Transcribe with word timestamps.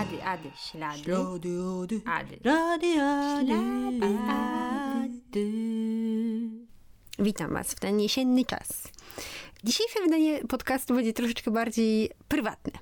Ady, 0.00 0.22
ady, 0.24 0.50
ślady. 0.70 1.02
Ślady, 1.04 1.48
ady, 1.82 2.00
Ady. 2.06 2.38
rady, 2.44 3.00
ady, 3.00 3.46
Ślady, 3.46 4.18
ady. 4.30 5.50
Witam 7.18 7.52
Was 7.54 7.72
w 7.74 7.80
ten 7.80 8.00
jesienny 8.00 8.44
czas. 8.44 8.68
Dzisiejsze 9.64 10.00
wydanie 10.00 10.38
podcastu 10.48 10.94
będzie 10.94 11.12
troszeczkę 11.12 11.50
bardziej 11.50 12.10
prywatne. 12.28 12.72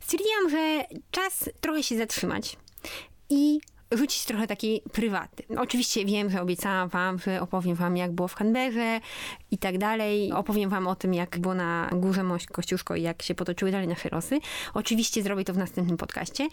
Stwierdziłam, 0.00 0.50
że 0.50 0.84
czas 1.10 1.50
trochę 1.60 1.82
się 1.82 1.96
zatrzymać 1.98 2.56
i 3.30 3.60
rzucić 3.92 4.24
trochę 4.24 4.46
takiej 4.46 4.82
prywaty. 4.92 5.42
Oczywiście 5.56 6.04
wiem, 6.04 6.30
że 6.30 6.42
obiecałam 6.42 6.88
Wam, 6.88 7.18
że 7.18 7.40
opowiem 7.40 7.74
Wam, 7.74 7.96
jak 7.96 8.12
było 8.12 8.28
w 8.28 8.34
Canberrze 8.34 9.00
i 9.50 9.58
tak 9.58 9.78
dalej. 9.78 10.32
Opowiem 10.32 10.70
Wam 10.70 10.86
o 10.86 10.94
tym, 10.94 11.14
jak 11.14 11.38
było 11.38 11.54
na 11.54 11.90
Górze 11.92 12.22
Mość 12.22 12.46
Kościuszko 12.46 12.96
i 12.96 13.02
jak 13.02 13.22
się 13.22 13.34
potoczyły 13.34 13.70
dalej 13.70 13.88
nasze 13.88 14.08
losy. 14.12 14.38
Oczywiście 14.74 15.22
zrobię 15.22 15.44
to 15.44 15.54
w 15.54 15.58
następnym 15.58 15.96
podcaście. 15.96 16.48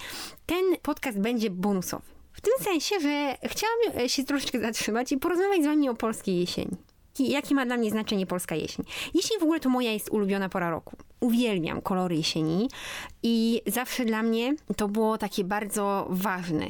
Ten 0.45 0.63
podcast 0.81 1.20
będzie 1.20 1.49
bonusowy. 1.49 2.05
W 2.33 2.41
tym 2.41 2.53
sensie, 2.61 2.99
że 2.99 3.38
chciałam 3.44 4.03
e, 4.05 4.09
się 4.09 4.23
troszeczkę 4.23 4.59
zatrzymać 4.59 5.11
i 5.11 5.17
porozmawiać 5.17 5.63
z 5.63 5.66
Wami 5.66 5.89
o 5.89 5.95
polskiej 5.95 6.39
jesieni. 6.39 6.77
Jakie 7.19 7.55
ma 7.55 7.66
dla 7.66 7.77
mnie 7.77 7.91
znaczenie 7.91 8.25
polska 8.25 8.55
jesień? 8.55 8.85
Jesień 9.13 9.39
w 9.39 9.44
ogóle 9.44 9.59
to 9.59 9.69
moja 9.69 9.91
jest 9.91 10.09
ulubiona 10.09 10.49
pora 10.49 10.69
roku. 10.69 10.95
Uwielbiam 11.19 11.81
kolory 11.81 12.16
jesieni 12.16 12.69
i 13.23 13.61
zawsze 13.67 14.05
dla 14.05 14.23
mnie 14.23 14.55
to 14.77 14.88
było 14.88 15.17
takie 15.17 15.44
bardzo 15.44 16.08
ważne. 16.09 16.66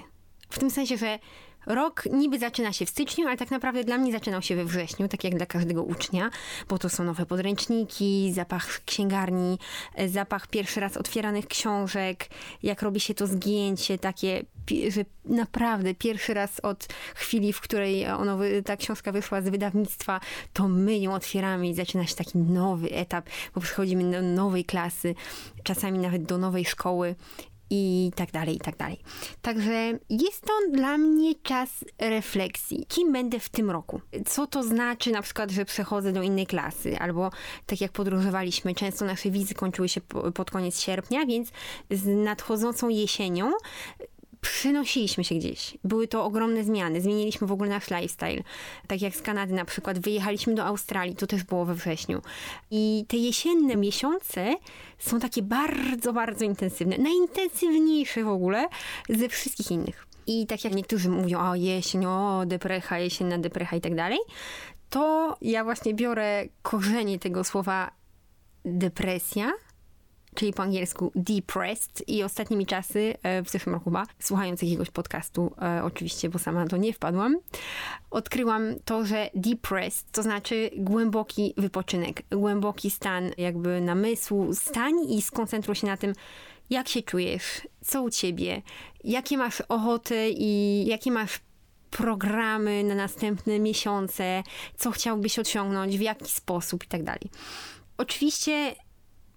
W 0.50 0.60
tym 0.60 0.70
sensie, 0.70 0.98
że 0.98 1.20
rok 1.66 2.04
niby 2.12 2.40
zaczyna 2.40 2.74
się 2.74 2.86
w 2.86 2.90
styczniu, 2.90 3.28
ale 3.28 3.38
tak 3.38 3.52
naprawdę 3.52 3.84
dla 3.84 3.98
mnie 3.98 4.12
zaczynał 4.12 4.42
się 4.42 4.56
we 4.56 4.66
wrześniu, 4.66 5.08
tak 5.08 5.24
jak 5.24 5.36
dla 5.36 5.46
każdego 5.46 5.84
ucznia, 5.84 6.30
bo 6.70 6.78
to 6.78 6.90
są 6.90 7.04
nowe 7.04 7.26
podręczniki, 7.26 8.32
zapach 8.34 8.82
księgarni, 8.86 9.60
e, 9.96 10.10
zapach 10.10 10.48
pierwszy 10.48 10.80
raz 10.80 10.98
otwieranych 10.98 11.48
książek, 11.48 12.28
jak 12.64 12.82
robi 12.82 13.00
się 13.00 13.14
to 13.14 13.28
zgięcie 13.28 13.98
takie, 13.98 14.44
że 14.90 15.06
naprawdę 15.26 15.96
pierwszy 15.96 16.34
raz 16.34 16.60
od 16.60 16.88
chwili, 17.16 17.54
w 17.54 17.62
której 17.62 18.08
ono, 18.08 18.38
ta 18.66 18.78
książka 18.78 19.12
wyszła 19.12 19.42
z 19.42 19.50
wydawnictwa, 19.50 20.20
to 20.54 20.68
my 20.68 20.98
ją 20.98 21.14
otwieramy 21.14 21.68
i 21.68 21.74
zaczyna 21.74 22.08
się 22.08 22.16
taki 22.16 22.38
nowy 22.38 22.92
etap, 22.92 23.30
bo 23.56 23.62
przechodzimy 23.62 24.12
do 24.12 24.22
nowej 24.22 24.66
klasy, 24.66 25.16
czasami 25.64 26.00
nawet 26.00 26.24
do 26.24 26.38
nowej 26.38 26.66
szkoły 26.66 27.16
i 27.70 28.12
tak 28.16 28.32
dalej, 28.32 28.56
i 28.56 28.60
tak 28.60 28.78
dalej. 28.78 29.00
Także 29.42 30.00
jest 30.10 30.42
to 30.42 30.54
dla 30.72 30.98
mnie 30.98 31.36
czas 31.44 31.70
refleksji. 32.00 32.86
Kim 32.88 33.14
będę 33.14 33.40
w 33.40 33.50
tym 33.50 33.72
roku? 33.72 34.02
Co 34.26 34.48
to 34.48 34.64
znaczy 34.64 35.12
na 35.12 35.22
przykład, 35.22 35.52
że 35.52 35.66
przechodzę 35.66 36.12
do 36.14 36.22
innej 36.22 36.48
klasy? 36.48 36.98
Albo 37.00 37.32
tak 37.66 37.82
jak 37.82 37.92
podróżowaliśmy, 37.92 38.76
często 38.76 39.06
nasze 39.06 39.32
wizy 39.32 39.54
kończyły 39.54 39.90
się 39.90 40.02
po- 40.02 40.32
pod 40.32 40.52
koniec 40.52 40.80
sierpnia, 40.82 41.26
więc 41.26 41.50
z 41.92 42.06
nadchodzącą 42.06 42.90
jesienią 42.90 43.52
przynosiliśmy 44.42 45.24
się 45.24 45.36
gdzieś. 45.36 45.78
Były 45.84 46.08
to 46.08 46.26
ogromne 46.26 46.64
zmiany. 46.64 47.02
Zmieniliśmy 47.02 47.48
w 47.48 47.52
ogóle 47.52 47.70
nasz 47.70 47.90
lifestyle. 47.90 48.44
Tak 48.88 49.02
jak 49.02 49.16
z 49.16 49.22
Kanady 49.22 49.54
na 49.54 49.66
przykład. 49.66 50.00
Wyjechaliśmy 50.00 50.56
do 50.56 50.66
Australii, 50.66 51.16
to 51.16 51.28
też 51.28 51.44
było 51.44 51.66
we 51.66 51.76
wrześniu. 51.76 52.22
I 52.72 53.06
te 53.08 53.18
jesienne 53.18 53.76
miesiące 53.76 54.56
są 55.00 55.20
takie 55.20 55.42
bardzo, 55.42 56.14
bardzo 56.14 56.46
intensywne. 56.46 56.98
Najintensywniejsze 56.98 58.24
w 58.24 58.28
ogóle 58.28 58.68
ze 59.10 59.30
wszystkich 59.30 59.72
innych. 59.72 60.08
I 60.28 60.48
tak 60.48 60.64
jak 60.64 60.76
niektórzy 60.76 61.10
mówią, 61.10 61.40
o 61.40 61.56
jesień, 61.56 62.06
o 62.06 62.44
deprecha, 62.46 63.00
jesienna 63.00 63.38
deprecha 63.38 63.76
i 63.76 63.82
tak 63.82 63.96
dalej, 63.96 64.20
to 64.90 65.38
ja 65.42 65.64
właśnie 65.64 65.94
biorę 65.94 66.46
korzenie 66.62 67.20
tego 67.20 67.44
słowa 67.44 67.92
depresja, 68.66 69.52
czyli 70.36 70.54
po 70.54 70.64
angielsku 70.64 71.12
depressed 71.16 72.10
i 72.10 72.24
ostatnimi 72.24 72.66
czasy, 72.66 73.14
e, 73.24 73.44
w 73.44 73.50
zeszłym 73.50 73.76
roku 73.76 73.86
chyba, 73.86 74.06
słuchając 74.20 74.62
jakiegoś 74.62 74.90
podcastu, 74.90 75.52
e, 75.62 75.84
oczywiście, 75.84 76.30
bo 76.30 76.40
sama 76.40 76.64
na 76.64 76.70
to 76.70 76.78
nie 76.78 76.94
wpadłam, 76.94 77.38
odkryłam 78.12 78.64
to, 78.86 79.06
że 79.06 79.30
depressed 79.36 80.12
to 80.12 80.24
znaczy 80.24 80.70
głęboki 80.78 81.54
wypoczynek, 81.58 82.22
głęboki 82.32 82.90
stan 82.92 83.32
jakby 83.38 83.82
namysłu, 83.82 84.54
stań 84.54 84.94
i 85.10 85.22
skoncentruj 85.22 85.76
się 85.76 85.88
na 85.88 85.98
tym, 85.98 86.14
jak 86.70 86.90
się 86.90 87.02
czujesz, 87.02 87.68
co 87.82 88.02
u 88.02 88.10
ciebie, 88.10 88.62
jakie 89.04 89.38
masz 89.38 89.62
ochoty 89.62 90.30
i 90.30 90.84
jakie 90.86 91.12
masz 91.12 91.40
programy 91.92 92.84
na 92.84 92.96
następne 92.96 93.60
miesiące, 93.60 94.44
co 94.78 94.92
chciałbyś 94.92 95.40
osiągnąć, 95.40 95.98
w 95.98 96.02
jaki 96.02 96.32
sposób 96.32 96.84
i 96.84 96.88
tak 96.88 97.04
dalej. 97.04 97.30
Oczywiście 97.98 98.76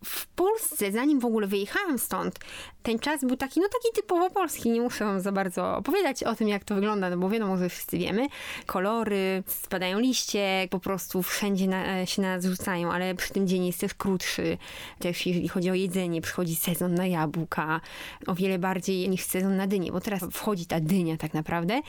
w 0.05 0.27
Polsce, 0.27 0.93
zanim 0.93 1.21
w 1.21 1.25
ogóle 1.25 1.47
wyjechałam 1.47 1.99
stąd, 1.99 2.39
ten 2.83 2.99
czas 2.99 3.25
był 3.25 3.37
taki, 3.37 3.61
no 3.61 3.67
taki 3.67 3.95
typowo 3.95 4.31
polski. 4.31 4.71
Nie 4.71 4.81
muszę 4.81 5.05
wam 5.05 5.21
za 5.21 5.33
bardzo 5.33 5.77
opowiadać 5.77 6.23
o 6.23 6.35
tym, 6.35 6.49
jak 6.49 6.65
to 6.65 6.75
wygląda, 6.75 7.11
no 7.11 7.17
bo 7.17 7.29
wiadomo, 7.29 7.57
że 7.57 7.69
wszyscy 7.69 7.99
wiemy. 7.99 8.27
Kolory, 8.67 9.43
spadają 9.47 9.99
liście, 9.99 10.69
po 10.71 10.81
prostu 10.81 11.23
wszędzie 11.23 11.69
na, 11.69 12.07
się 12.07 12.23
na 12.23 12.37
nas 12.37 12.45
rzucają, 12.45 12.93
ale 12.93 13.15
przy 13.15 13.33
tym 13.33 13.47
dzień 13.47 13.67
jest 13.67 13.81
też 13.81 13.95
krótszy. 13.95 14.59
Też 14.99 15.27
jeżeli 15.27 15.49
chodzi 15.49 15.71
o 15.71 15.75
jedzenie, 15.75 16.21
przychodzi 16.21 16.57
sezon 16.57 16.95
na 16.95 17.07
jabłka, 17.07 17.81
o 18.27 18.35
wiele 18.35 18.59
bardziej 18.59 19.09
niż 19.09 19.25
sezon 19.25 19.57
na 19.57 19.67
dynię, 19.67 19.93
bo 19.93 20.01
teraz 20.01 20.23
wchodzi 20.33 20.67
ta 20.67 20.81
dynia 20.81 21.17
tak 21.17 21.35
naprawdę, 21.35 21.81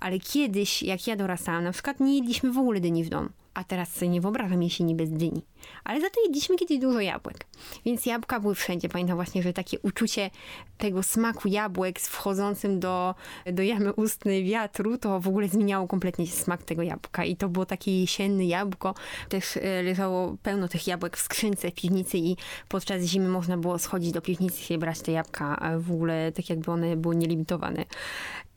ale 0.00 0.18
kiedyś, 0.18 0.82
jak 0.82 1.06
ja 1.06 1.16
dorastałam, 1.16 1.64
na 1.64 1.72
przykład 1.72 2.00
nie 2.00 2.16
jedliśmy 2.16 2.52
w 2.52 2.58
ogóle 2.58 2.80
dyni 2.80 3.04
w 3.04 3.08
domu. 3.08 3.28
A 3.54 3.64
teraz 3.64 3.92
sobie 3.92 4.08
nie 4.08 4.20
wyobrażam 4.20 4.62
jesieni 4.62 4.94
bez 4.94 5.10
dyni. 5.10 5.42
Ale 5.84 6.00
za 6.00 6.10
to 6.10 6.22
jedliśmy 6.24 6.56
kiedyś 6.56 6.78
dużo 6.78 7.00
jabłek. 7.00 7.46
Więc 7.84 8.06
jabłka 8.06 8.40
były 8.40 8.54
wszędzie. 8.54 8.88
Pamiętam 8.88 9.16
właśnie, 9.16 9.42
że 9.42 9.52
takie 9.52 9.78
uczucie 9.80 10.30
tego 10.78 11.02
smaku 11.02 11.48
jabłek 11.48 12.00
z 12.00 12.08
wchodzącym 12.08 12.80
do, 12.80 13.14
do 13.52 13.62
jamy 13.62 13.92
ustnej 13.92 14.44
wiatru, 14.44 14.98
to 14.98 15.20
w 15.20 15.28
ogóle 15.28 15.48
zmieniało 15.48 15.88
kompletnie 15.88 16.26
smak 16.26 16.62
tego 16.62 16.82
jabłka. 16.82 17.24
I 17.24 17.36
to 17.36 17.48
było 17.48 17.66
takie 17.66 18.00
jesienne 18.00 18.44
jabłko. 18.44 18.94
Też 19.28 19.56
e, 19.56 19.82
leżało 19.82 20.36
pełno 20.42 20.68
tych 20.68 20.86
jabłek 20.86 21.16
w 21.16 21.20
skrzynce 21.20 21.70
w 21.70 21.74
piwnicy 21.74 22.18
i 22.18 22.36
podczas 22.68 23.02
zimy 23.02 23.28
można 23.28 23.56
było 23.56 23.78
schodzić 23.78 24.12
do 24.12 24.22
piwnicy 24.22 24.74
i 24.74 24.78
brać 24.78 25.00
te 25.00 25.12
jabłka. 25.12 25.72
W 25.78 25.92
ogóle 25.92 26.32
tak 26.32 26.50
jakby 26.50 26.70
one 26.70 26.96
były 26.96 27.16
nielimitowane. 27.16 27.84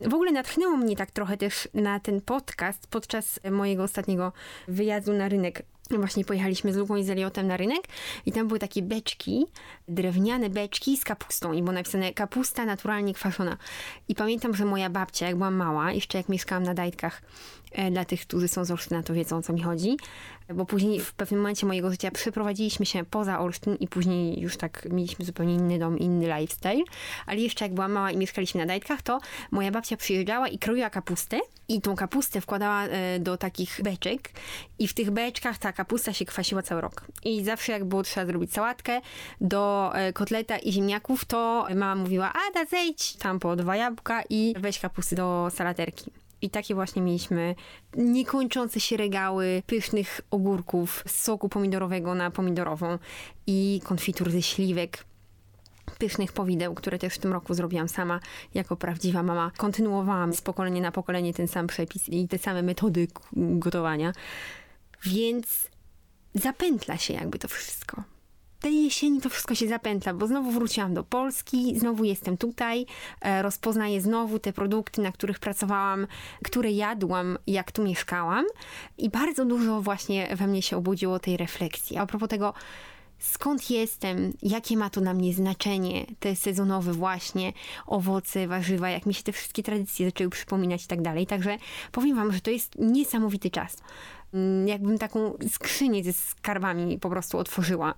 W 0.01 0.13
ogóle 0.13 0.31
natchnęło 0.31 0.77
mnie 0.77 0.95
tak 0.95 1.11
trochę 1.11 1.37
też 1.37 1.67
na 1.73 1.99
ten 1.99 2.21
podcast 2.21 2.87
podczas 2.87 3.39
mojego 3.51 3.83
ostatniego 3.83 4.33
wyjazdu 4.67 5.13
na 5.13 5.29
rynek. 5.29 5.63
Właśnie 5.89 6.25
pojechaliśmy 6.25 6.73
z 6.73 6.75
Lugą 6.75 6.95
i 6.95 7.03
z 7.03 7.09
Eliotem 7.09 7.47
na 7.47 7.57
rynek 7.57 7.81
i 8.25 8.31
tam 8.31 8.47
były 8.47 8.59
takie 8.59 8.81
beczki, 8.81 9.45
drewniane 9.87 10.49
beczki 10.49 10.97
z 10.97 11.03
kapustą 11.03 11.53
i 11.53 11.61
było 11.61 11.71
napisane 11.71 12.13
kapusta 12.13 12.65
naturalnie 12.65 13.13
kwaszona. 13.13 13.57
I 14.07 14.15
pamiętam, 14.15 14.55
że 14.55 14.65
moja 14.65 14.89
babcia, 14.89 15.27
jak 15.27 15.35
byłam 15.35 15.55
mała, 15.55 15.91
jeszcze 15.91 16.17
jak 16.17 16.29
mieszkałam 16.29 16.63
na 16.63 16.73
Dajtkach, 16.73 17.21
dla 17.91 18.05
tych, 18.05 18.21
którzy 18.21 18.47
są 18.47 18.65
z 18.65 18.71
Olsztyna, 18.71 19.03
to 19.03 19.13
wiedzą 19.13 19.37
o 19.37 19.41
co 19.41 19.53
mi 19.53 19.61
chodzi, 19.61 19.97
bo 20.53 20.65
później 20.65 20.99
w 20.99 21.13
pewnym 21.13 21.39
momencie 21.39 21.65
mojego 21.65 21.91
życia 21.91 22.11
przeprowadziliśmy 22.11 22.85
się 22.85 23.05
poza 23.05 23.39
Olsztyn 23.39 23.75
i 23.75 23.87
później 23.87 24.39
już 24.39 24.57
tak 24.57 24.87
mieliśmy 24.91 25.25
zupełnie 25.25 25.53
inny 25.53 25.79
dom, 25.79 25.99
inny 25.99 26.39
lifestyle, 26.39 26.83
ale 27.25 27.39
jeszcze 27.39 27.65
jak 27.65 27.73
byłam 27.73 27.91
mała 27.91 28.11
i 28.11 28.17
mieszkaliśmy 28.17 28.59
na 28.59 28.65
Dajtkach, 28.65 29.01
to 29.01 29.19
moja 29.51 29.71
babcia 29.71 29.97
przyjeżdżała 29.97 30.47
i 30.47 30.57
kroiła 30.57 30.89
kapustę 30.89 31.39
i 31.67 31.81
tą 31.81 31.95
kapustę 31.95 32.41
wkładała 32.41 32.83
e, 32.83 33.19
do 33.19 33.37
takich 33.37 33.79
beczek 33.83 34.31
i 34.79 34.87
w 34.87 34.93
tych 34.93 35.11
beczkach 35.11 35.57
ta 35.57 35.73
kapusta 35.73 36.13
się 36.13 36.25
kwasiła 36.25 36.61
cały 36.61 36.81
rok. 36.81 37.05
I 37.23 37.43
zawsze 37.43 37.71
jak 37.71 37.85
było 37.85 38.03
trzeba 38.03 38.25
zrobić 38.25 38.53
sałatkę 38.53 39.01
do 39.41 39.91
e, 39.95 40.13
kotleta 40.13 40.57
i 40.57 40.71
ziemniaków, 40.71 41.25
to 41.25 41.67
mama 41.69 41.95
mówiła, 41.95 42.33
Ada 42.49 42.65
zejdź 42.65 43.15
tam 43.15 43.39
po 43.39 43.55
dwa 43.55 43.75
jabłka 43.75 44.23
i 44.29 44.53
weź 44.59 44.79
kapusty 44.79 45.15
do 45.15 45.47
salaterki. 45.53 46.24
I 46.41 46.49
takie 46.49 46.75
właśnie 46.75 47.01
mieliśmy 47.01 47.55
niekończące 47.97 48.79
się 48.79 48.97
regały 48.97 49.63
pysznych 49.67 50.21
ogórków 50.31 51.03
z 51.07 51.21
soku 51.23 51.49
pomidorowego 51.49 52.15
na 52.15 52.31
pomidorową 52.31 52.99
i 53.47 53.81
konfitur 53.83 54.31
ze 54.31 54.41
śliwek 54.41 55.05
pysznych 55.97 56.33
powideł, 56.33 56.73
które 56.73 56.99
też 56.99 57.13
w 57.13 57.17
tym 57.17 57.33
roku 57.33 57.53
zrobiłam 57.53 57.89
sama 57.89 58.19
jako 58.53 58.75
prawdziwa 58.75 59.23
mama. 59.23 59.51
Kontynuowałam 59.57 60.33
z 60.33 60.41
pokolenia 60.41 60.81
na 60.81 60.91
pokolenie 60.91 61.33
ten 61.33 61.47
sam 61.47 61.67
przepis 61.67 62.09
i 62.09 62.27
te 62.27 62.37
same 62.37 62.63
metody 62.63 63.07
gotowania. 63.33 64.13
Więc 65.05 65.69
zapętla 66.35 66.97
się 66.97 67.13
jakby 67.13 67.39
to 67.39 67.47
wszystko. 67.47 68.14
Tej 68.59 68.83
jesieni 68.83 69.21
to 69.21 69.29
wszystko 69.29 69.55
się 69.55 69.67
zapętla, 69.67 70.13
bo 70.13 70.27
znowu 70.27 70.51
wróciłam 70.51 70.93
do 70.93 71.03
Polski, 71.03 71.79
znowu 71.79 72.03
jestem 72.03 72.37
tutaj, 72.37 72.85
e, 73.21 73.41
rozpoznaję 73.41 74.01
znowu 74.01 74.39
te 74.39 74.53
produkty, 74.53 75.01
na 75.01 75.11
których 75.11 75.39
pracowałam, 75.39 76.07
które 76.43 76.71
jadłam, 76.71 77.37
jak 77.47 77.71
tu 77.71 77.83
mieszkałam 77.83 78.45
i 78.97 79.09
bardzo 79.09 79.45
dużo 79.45 79.81
właśnie 79.81 80.35
we 80.35 80.47
mnie 80.47 80.61
się 80.61 80.77
obudziło 80.77 81.19
tej 81.19 81.37
refleksji. 81.37 81.97
A 81.97 82.05
propos 82.05 82.29
tego, 82.29 82.53
skąd 83.19 83.69
jestem, 83.69 84.33
jakie 84.41 84.77
ma 84.77 84.89
to 84.89 85.01
dla 85.01 85.13
mnie 85.13 85.33
znaczenie, 85.33 86.05
te 86.19 86.35
sezonowe 86.35 86.93
właśnie 86.93 87.53
owoce, 87.87 88.47
warzywa, 88.47 88.89
jak 88.89 89.05
mi 89.05 89.13
się 89.13 89.23
te 89.23 89.31
wszystkie 89.31 89.63
tradycje 89.63 90.05
zaczęły 90.05 90.29
przypominać 90.29 90.85
i 90.85 90.87
tak 90.87 91.01
dalej. 91.01 91.27
Także 91.27 91.57
powiem 91.91 92.15
wam, 92.15 92.31
że 92.31 92.41
to 92.41 92.51
jest 92.51 92.75
niesamowity 92.79 93.49
czas. 93.49 93.77
Mm, 94.33 94.67
Jakbym 94.67 94.97
taką 94.97 95.37
skrzynię 95.51 96.03
ze 96.03 96.13
skarbami 96.13 96.99
po 96.99 97.09
prostu 97.09 97.37
otworzyła. 97.37 97.93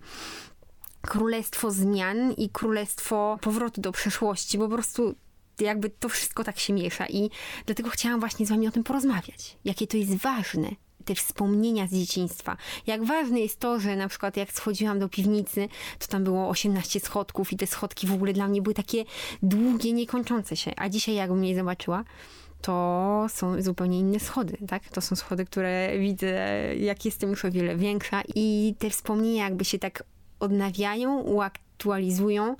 królestwo 1.02 1.72
zmian 1.72 2.34
i 2.34 2.50
królestwo 2.50 3.38
powrotu 3.42 3.82
do 3.82 3.92
przeszłości, 3.92 4.58
bo 4.58 4.68
po 4.68 4.74
prostu 4.74 5.16
jakby 5.60 5.90
to 5.90 6.10
wszystko 6.10 6.44
tak 6.44 6.60
się 6.60 6.74
miesza 6.74 7.08
i 7.08 7.30
dlatego 7.66 7.90
chciałam 7.90 8.20
właśnie 8.20 8.46
z 8.46 8.50
wami 8.50 8.68
o 8.68 8.72
tym 8.72 8.84
porozmawiać. 8.84 9.58
Jakie 9.66 9.88
to 9.88 9.98
jest 9.98 10.16
ważne, 10.16 10.70
te 11.08 11.16
wspomnienia 11.16 11.88
z 11.88 11.94
dzieciństwa. 11.94 12.58
Jak 12.88 13.04
ważne 13.04 13.40
jest 13.40 13.60
to, 13.60 13.80
że 13.80 13.96
na 13.96 14.08
przykład 14.08 14.38
jak 14.38 14.52
schodziłam 14.52 15.00
do 15.00 15.10
piwnicy, 15.10 15.68
to 16.00 16.08
tam 16.08 16.24
było 16.24 16.50
18 16.50 17.00
schodków 17.00 17.54
i 17.54 17.58
te 17.58 17.68
schodki 17.68 18.08
w 18.08 18.14
ogóle 18.14 18.34
dla 18.34 18.48
mnie 18.48 18.62
były 18.62 18.74
takie 18.74 19.04
długie, 19.44 19.94
niekończące 19.94 20.58
się. 20.58 20.72
A 20.78 20.90
dzisiaj 20.90 21.16
jakbym 21.16 21.44
je 21.44 21.56
zobaczyła, 21.56 22.04
to 22.62 23.26
są 23.30 23.62
zupełnie 23.62 24.00
inne 24.00 24.20
schody, 24.20 24.58
tak? 24.68 24.90
To 24.90 25.02
są 25.02 25.16
schody, 25.16 25.46
które 25.46 26.00
widzę, 26.00 26.28
jak 26.76 27.06
jestem 27.06 27.30
już 27.30 27.46
o 27.46 27.52
wiele 27.52 27.76
większa 27.76 28.22
i 28.36 28.76
te 28.80 28.90
wspomnienia 28.90 29.44
jakby 29.44 29.66
się 29.66 29.80
tak 29.80 30.04
odnawiają, 30.40 31.20
uaktualizują 31.20 32.56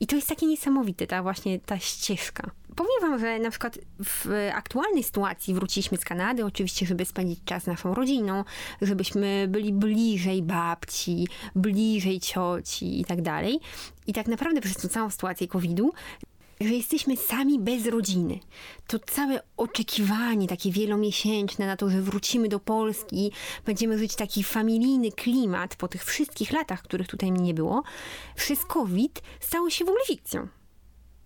i 0.00 0.06
to 0.06 0.16
jest 0.16 0.28
takie 0.28 0.46
niesamowite, 0.46 1.06
ta 1.06 1.22
właśnie 1.22 1.58
ta 1.58 1.78
ścieżka. 1.78 2.50
Powiem 2.76 3.00
wam, 3.00 3.20
że 3.20 3.38
na 3.38 3.50
przykład 3.50 3.78
w 4.04 4.48
aktualnej 4.54 5.02
sytuacji 5.02 5.54
wróciliśmy 5.54 5.98
z 5.98 6.04
Kanady, 6.04 6.44
oczywiście, 6.44 6.86
żeby 6.86 7.04
spędzić 7.04 7.40
czas 7.44 7.62
z 7.62 7.66
naszą 7.66 7.94
rodziną, 7.94 8.44
żebyśmy 8.82 9.46
byli 9.48 9.72
bliżej 9.72 10.42
babci, 10.42 11.28
bliżej 11.54 12.20
cioci 12.20 13.00
i 13.00 13.04
tak 13.04 13.22
dalej. 13.22 13.60
I 14.06 14.12
tak 14.12 14.28
naprawdę 14.28 14.60
przez 14.60 14.76
tą 14.76 14.88
całą 14.88 15.10
sytuację 15.10 15.48
COVID-u 15.48 15.92
że 16.60 16.74
jesteśmy 16.74 17.16
sami 17.16 17.58
bez 17.58 17.86
rodziny. 17.86 18.40
To 18.86 18.98
całe 18.98 19.40
oczekiwanie 19.56 20.48
takie 20.48 20.72
wielomiesięczne 20.72 21.66
na 21.66 21.76
to, 21.76 21.90
że 21.90 22.02
wrócimy 22.02 22.48
do 22.48 22.60
Polski, 22.60 23.32
będziemy 23.66 23.98
żyć 23.98 24.16
taki 24.16 24.44
familijny 24.44 25.12
klimat 25.12 25.76
po 25.76 25.88
tych 25.88 26.04
wszystkich 26.04 26.52
latach, 26.52 26.82
których 26.82 27.08
tutaj 27.08 27.32
mnie 27.32 27.42
nie 27.42 27.54
było, 27.54 27.82
przez 28.36 28.64
COVID 28.64 29.22
stało 29.40 29.70
się 29.70 29.84
w 29.84 29.88
ogóle 29.88 30.04
fikcją 30.06 30.59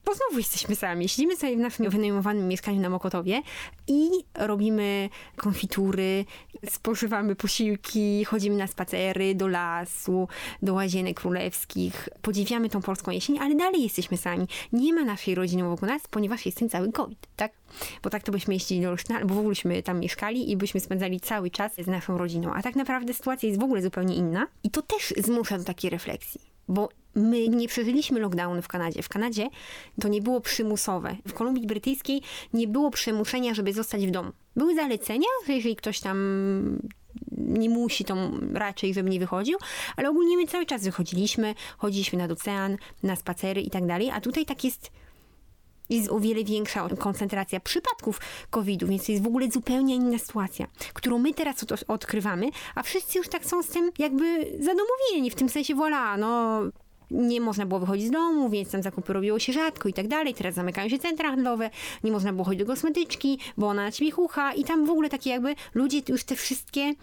bo 0.05 0.15
znowu 0.15 0.39
jesteśmy 0.39 0.77
sami. 0.77 1.09
Siedzimy 1.09 1.37
sobie 1.37 1.56
w 1.56 1.61
naszym 1.61 1.91
wynajmowanym 1.91 2.49
mieszkaniu 2.49 2.81
na 2.81 2.91
Mokotowie 2.91 3.43
i 3.89 4.11
robimy 4.35 5.09
konfitury, 5.37 6.25
spożywamy 6.71 7.37
posiłki, 7.37 8.25
chodzimy 8.25 8.56
na 8.56 8.67
spacery 8.67 9.35
do 9.35 9.49
lasu, 9.49 10.29
do 10.62 10.75
łazienek 10.75 11.21
królewskich. 11.21 12.09
Podziwiamy 12.23 12.69
tą 12.69 12.83
polską 12.83 13.11
jesień, 13.11 13.39
ale 13.39 13.55
dalej 13.55 13.83
jesteśmy 13.83 14.17
sami. 14.17 14.47
Nie 14.73 14.93
ma 14.93 15.05
naszej 15.05 15.35
rodziny 15.35 15.65
wokół 15.65 15.89
nas, 15.89 16.03
ponieważ 16.11 16.47
jest 16.47 16.59
ten 16.59 16.71
cały 16.71 16.93
COVID, 16.93 17.19
tak? 17.37 17.53
Bo 18.03 18.11
tak 18.11 18.23
to 18.23 18.33
byśmy 18.33 18.55
jeździli 18.55 18.81
do 18.81 18.89
Olsztyna, 18.89 19.19
albo 19.19 19.35
w 19.35 19.39
ogóle 19.39 19.49
byśmy 19.49 19.83
tam 19.83 20.01
mieszkali 20.01 20.51
i 20.51 20.56
byśmy 20.56 20.81
spędzali 20.81 21.21
cały 21.21 21.51
czas 21.51 21.73
z 21.75 21.87
naszą 21.87 22.19
rodziną. 22.19 22.55
A 22.55 22.62
tak 22.62 22.77
naprawdę 22.77 23.15
sytuacja 23.15 23.49
jest 23.49 23.61
w 23.61 23.65
ogóle 23.65 23.83
zupełnie 23.83 24.17
inna 24.17 24.47
i 24.62 24.71
to 24.71 24.83
też 24.83 25.15
zmusza 25.17 25.59
do 25.59 25.65
takiej 25.65 25.91
refleksji. 25.91 26.54
Bo 26.69 26.89
my 27.15 27.49
nie 27.49 27.69
przeżyliśmy 27.69 28.21
lockdownu 28.21 28.63
w 28.63 28.69
Kanadzie. 28.69 29.03
W 29.03 29.09
Kanadzie 29.09 29.49
to 30.01 30.09
nie 30.09 30.23
było 30.23 30.41
przymusowe. 30.41 31.17
W 31.29 31.33
Kolumbii 31.33 31.67
Brytyjskiej 31.67 32.23
nie 32.53 32.69
było 32.69 32.91
przymuszenia, 32.91 33.55
żeby 33.55 33.73
zostać 33.73 34.07
w 34.07 34.11
domu. 34.11 34.33
Były 34.57 34.75
zalecenia, 34.75 35.27
że 35.47 35.53
jeżeli 35.53 35.77
ktoś 35.77 36.01
tam 36.01 36.19
nie 37.37 37.71
musi, 37.71 38.05
to 38.05 38.17
raczej, 38.53 38.95
żeby 38.95 39.11
nie 39.11 39.21
wychodził, 39.21 39.59
ale 39.97 40.11
ogólnie 40.11 40.37
my 40.37 40.47
cały 40.47 40.67
czas 40.67 40.85
wychodziliśmy, 40.85 41.55
chodziliśmy 41.79 42.19
nad 42.19 42.31
ocean, 42.31 42.77
na 43.03 43.17
spacery 43.17 43.61
i 43.61 43.71
tak 43.71 43.87
dalej, 43.87 44.11
a 44.11 44.21
tutaj 44.21 44.47
tak 44.47 44.65
jest 44.65 44.91
jest 45.91 46.11
o 46.11 46.21
wiele 46.21 46.45
większa 46.45 46.89
koncentracja 46.99 47.61
przypadków 47.61 48.21
COVID-u, 48.51 48.87
więc 48.87 49.07
to 49.07 49.13
jest 49.13 49.25
w 49.25 49.27
ogóle 49.27 49.51
zupełnie 49.51 49.95
inna 49.95 50.19
sytuacja, 50.19 50.67
którą 50.93 51.19
my 51.19 51.35
teraz 51.35 51.63
od, 51.63 51.85
odkrywamy, 51.89 52.51
a 52.75 52.83
wszyscy 52.83 53.19
już 53.19 53.29
tak 53.29 53.47
są 53.47 53.63
z 53.63 53.69
tym 53.69 53.91
jakby 53.99 54.47
zadomowieni, 54.61 55.31
w 55.31 55.35
tym 55.35 55.49
sensie, 55.49 55.75
voilà, 55.75 56.19
no 56.19 56.61
nie 57.11 57.41
można 57.41 57.67
było 57.67 57.81
wychodzić 57.81 58.07
z 58.07 58.11
domu, 58.11 58.51
więc 58.51 58.71
tam 58.71 58.83
zakupy 58.83 59.13
robiło 59.13 59.39
się 59.39 59.53
rzadko 59.53 59.89
i 59.89 59.93
tak 59.93 60.09
dalej. 60.09 60.35
Teraz 60.35 60.55
zamykają 60.55 60.89
się 60.89 60.99
centra 60.99 61.31
handlowe, 61.31 61.71
nie 62.05 62.13
można 62.13 62.33
było 62.33 62.45
chodzić 62.45 62.61
do 62.61 62.67
kosmetyczki, 62.67 63.39
bo 63.57 63.69
ona 63.69 63.85
na 63.85 63.93
ciebie 63.93 64.11
chucha 64.11 64.53
i 64.53 64.65
tam 64.65 64.87
w 64.87 64.91
ogóle 64.91 65.09
takie 65.09 65.31
jakby 65.31 65.55
ludzie 65.75 66.01
już 66.09 66.25
te 66.25 66.37
wszystkie 66.37 66.95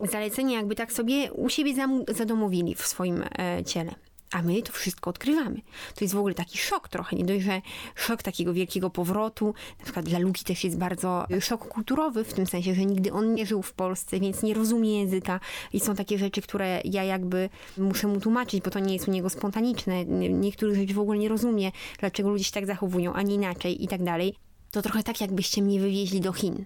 zalecenia 0.00 0.56
jakby 0.56 0.74
tak 0.74 0.92
sobie 0.92 1.32
u 1.32 1.48
siebie 1.48 1.74
zadomowili 2.08 2.74
w 2.74 2.86
swoim 2.86 3.24
e, 3.38 3.64
ciele. 3.64 3.94
A 4.32 4.42
my 4.42 4.62
to 4.62 4.72
wszystko 4.72 5.10
odkrywamy. 5.10 5.60
To 5.94 6.04
jest 6.04 6.14
w 6.14 6.18
ogóle 6.18 6.34
taki 6.34 6.58
szok 6.58 6.88
trochę, 6.88 7.16
nie 7.16 7.24
dość, 7.24 7.44
że 7.44 7.62
szok 7.94 8.22
takiego 8.22 8.52
wielkiego 8.52 8.90
powrotu. 8.90 9.54
Na 9.78 9.84
przykład 9.84 10.06
dla 10.06 10.18
Luki 10.18 10.44
też 10.44 10.64
jest 10.64 10.78
bardzo 10.78 11.26
szok 11.40 11.68
kulturowy, 11.68 12.24
w 12.24 12.34
tym 12.34 12.46
sensie, 12.46 12.74
że 12.74 12.84
nigdy 12.84 13.12
on 13.12 13.34
nie 13.34 13.46
żył 13.46 13.62
w 13.62 13.72
Polsce, 13.72 14.20
więc 14.20 14.42
nie 14.42 14.54
rozumie 14.54 14.98
języka 14.98 15.40
i 15.72 15.80
są 15.80 15.94
takie 15.94 16.18
rzeczy, 16.18 16.42
które 16.42 16.80
ja 16.84 17.04
jakby 17.04 17.48
muszę 17.78 18.06
mu 18.06 18.20
tłumaczyć, 18.20 18.64
bo 18.64 18.70
to 18.70 18.78
nie 18.78 18.94
jest 18.94 19.08
u 19.08 19.10
niego 19.10 19.30
spontaniczne. 19.30 20.04
Niektórych 20.30 20.76
rzeczy 20.76 20.94
w 20.94 20.98
ogóle 20.98 21.18
nie 21.18 21.28
rozumie, 21.28 21.72
dlaczego 21.98 22.30
ludzie 22.30 22.44
się 22.44 22.52
tak 22.52 22.66
zachowują, 22.66 23.12
a 23.12 23.22
nie 23.22 23.34
inaczej 23.34 23.84
i 23.84 23.88
tak 23.88 24.02
dalej. 24.02 24.34
To 24.70 24.82
trochę 24.82 25.02
tak, 25.02 25.20
jakbyście 25.20 25.62
mnie 25.62 25.80
wywieźli 25.80 26.20
do 26.20 26.32
Chin 26.32 26.64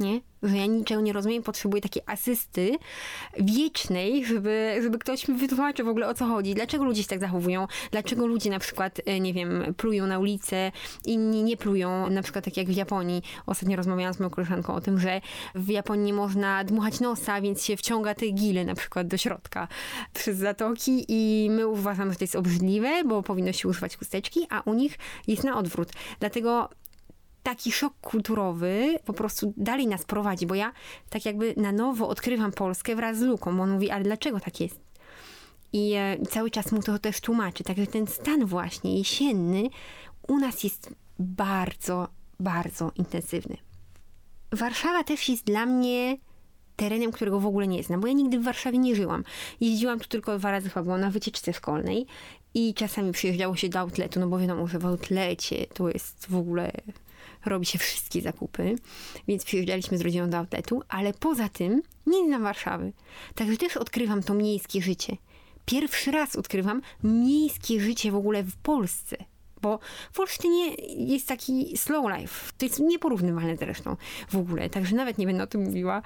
nie? 0.00 0.20
Że 0.42 0.56
ja 0.56 0.66
niczego 0.66 1.00
nie 1.00 1.12
rozumiem, 1.12 1.42
potrzebuję 1.42 1.82
takiej 1.82 2.02
asysty 2.06 2.78
wiecznej, 3.38 4.24
żeby, 4.24 4.78
żeby 4.82 4.98
ktoś 4.98 5.28
mi 5.28 5.38
wytłumaczył 5.38 5.86
w 5.86 5.88
ogóle 5.88 6.08
o 6.08 6.14
co 6.14 6.26
chodzi, 6.26 6.54
dlaczego 6.54 6.84
ludzie 6.84 7.02
się 7.02 7.08
tak 7.08 7.20
zachowują, 7.20 7.66
dlaczego 7.90 8.26
ludzie 8.26 8.50
na 8.50 8.58
przykład, 8.58 9.00
e, 9.06 9.20
nie 9.20 9.32
wiem, 9.32 9.74
plują 9.76 10.06
na 10.06 10.18
ulicę, 10.18 10.72
inni 11.04 11.42
nie 11.42 11.56
plują, 11.56 12.10
na 12.10 12.22
przykład 12.22 12.44
tak 12.44 12.56
jak 12.56 12.66
w 12.66 12.76
Japonii. 12.76 13.22
Ostatnio 13.46 13.76
rozmawiałam 13.76 14.14
z 14.14 14.18
moją 14.18 14.30
koleżanką 14.30 14.74
o 14.74 14.80
tym, 14.80 15.00
że 15.00 15.20
w 15.54 15.68
Japonii 15.68 16.04
nie 16.04 16.12
można 16.12 16.64
dmuchać 16.64 17.00
nosa, 17.00 17.40
więc 17.40 17.64
się 17.64 17.76
wciąga 17.76 18.14
te 18.14 18.26
gile 18.30 18.64
na 18.64 18.74
przykład 18.74 19.06
do 19.06 19.16
środka 19.16 19.68
przez 20.14 20.38
zatoki 20.38 21.04
i 21.08 21.50
my 21.50 21.66
uważamy, 21.66 22.12
że 22.12 22.18
to 22.18 22.24
jest 22.24 22.36
obrzydliwe, 22.36 23.04
bo 23.04 23.22
powinno 23.22 23.52
się 23.52 23.68
używać 23.68 23.96
chusteczki, 23.96 24.46
a 24.50 24.60
u 24.60 24.74
nich 24.74 24.98
jest 25.26 25.44
na 25.44 25.58
odwrót. 25.58 25.88
Dlatego 26.20 26.68
taki 27.42 27.72
szok 27.72 27.94
kulturowy 28.00 28.98
po 29.04 29.12
prostu 29.12 29.54
dalej 29.56 29.86
nas 29.86 30.04
prowadzi, 30.04 30.46
bo 30.46 30.54
ja 30.54 30.72
tak 31.10 31.24
jakby 31.24 31.54
na 31.56 31.72
nowo 31.72 32.08
odkrywam 32.08 32.52
Polskę 32.52 32.96
wraz 32.96 33.18
z 33.18 33.22
Luką, 33.22 33.56
bo 33.56 33.62
on 33.62 33.70
mówi, 33.70 33.90
ale 33.90 34.04
dlaczego 34.04 34.40
tak 34.40 34.60
jest? 34.60 34.80
I 35.72 35.92
e, 35.94 36.18
cały 36.30 36.50
czas 36.50 36.72
mu 36.72 36.82
to 36.82 36.98
też 36.98 37.20
tłumaczy. 37.20 37.64
Także 37.64 37.86
ten 37.86 38.06
stan 38.06 38.46
właśnie 38.46 38.98
jesienny 38.98 39.68
u 40.28 40.38
nas 40.38 40.64
jest 40.64 40.94
bardzo, 41.18 42.08
bardzo 42.40 42.92
intensywny. 42.96 43.56
Warszawa 44.52 45.04
też 45.04 45.28
jest 45.28 45.44
dla 45.44 45.66
mnie 45.66 46.16
terenem, 46.76 47.12
którego 47.12 47.40
w 47.40 47.46
ogóle 47.46 47.66
nie 47.66 47.82
znam, 47.82 48.00
bo 48.00 48.06
ja 48.06 48.12
nigdy 48.12 48.38
w 48.38 48.44
Warszawie 48.44 48.78
nie 48.78 48.96
żyłam. 48.96 49.24
Jeździłam 49.60 50.00
tu 50.00 50.08
tylko 50.08 50.38
dwa 50.38 50.50
razy, 50.50 50.68
chyba 50.68 50.82
byłam 50.82 51.00
na 51.00 51.10
wycieczce 51.10 51.52
szkolnej 51.52 52.06
i 52.54 52.74
czasami 52.74 53.12
przyjeżdżało 53.12 53.56
się 53.56 53.68
do 53.68 53.78
outletu, 53.78 54.20
no 54.20 54.26
bo 54.26 54.38
wiadomo, 54.38 54.66
że 54.66 54.78
w 54.78 54.86
outlecie 54.86 55.66
to 55.74 55.88
jest 55.88 56.26
w 56.30 56.36
ogóle 56.36 56.72
robi 57.44 57.66
się 57.66 57.78
wszystkie 57.78 58.20
zakupy, 58.20 58.76
więc 59.28 59.44
przyjeżdżaliśmy 59.44 59.98
z 59.98 60.00
rodziną 60.00 60.30
do 60.30 60.38
outletu, 60.38 60.82
ale 60.88 61.12
poza 61.12 61.48
tym 61.48 61.82
nie 62.06 62.26
znam 62.26 62.42
Warszawy. 62.42 62.92
Także 63.34 63.56
też 63.56 63.76
odkrywam 63.76 64.22
to 64.22 64.34
miejskie 64.34 64.82
życie. 64.82 65.16
Pierwszy 65.64 66.10
raz 66.10 66.36
odkrywam 66.36 66.82
miejskie 67.04 67.80
życie 67.80 68.12
w 68.12 68.16
ogóle 68.16 68.42
w 68.42 68.56
Polsce. 68.56 69.16
Bo 69.62 69.78
w 70.12 70.20
Olsztynie 70.20 70.74
jest 70.96 71.28
taki 71.28 71.76
slow 71.76 72.18
life. 72.18 72.52
To 72.58 72.64
jest 72.64 72.80
nieporównywalne 72.80 73.56
zresztą 73.56 73.96
w 74.28 74.36
ogóle, 74.36 74.70
także 74.70 74.96
nawet 74.96 75.18
nie 75.18 75.26
będę 75.26 75.42
o 75.42 75.46
tym 75.46 75.62
mówiła. 75.62 76.02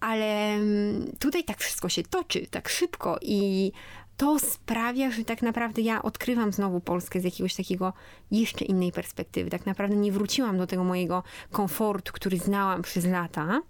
Ale 0.00 0.54
mm, 0.54 1.12
tutaj 1.18 1.44
tak 1.44 1.58
wszystko 1.58 1.88
się 1.88 2.02
toczy, 2.02 2.46
tak 2.50 2.68
szybko 2.68 3.18
i 3.22 3.72
to 4.16 4.38
sprawia, 4.38 5.10
że 5.10 5.24
tak 5.24 5.42
naprawdę 5.42 5.82
ja 5.82 6.02
odkrywam 6.02 6.52
znowu 6.52 6.80
Polskę 6.80 7.20
z 7.20 7.24
jakiegoś 7.24 7.54
takiego 7.54 7.92
jeszcze 8.30 8.64
innej 8.64 8.92
perspektywy. 8.92 9.50
Tak 9.50 9.66
naprawdę 9.66 9.96
nie 9.96 10.12
wróciłam 10.12 10.58
do 10.58 10.66
tego 10.66 10.84
mojego 10.84 11.22
komfortu, 11.50 12.12
który 12.12 12.38
znałam 12.38 12.82
przez 12.82 13.04
lata. 13.04 13.60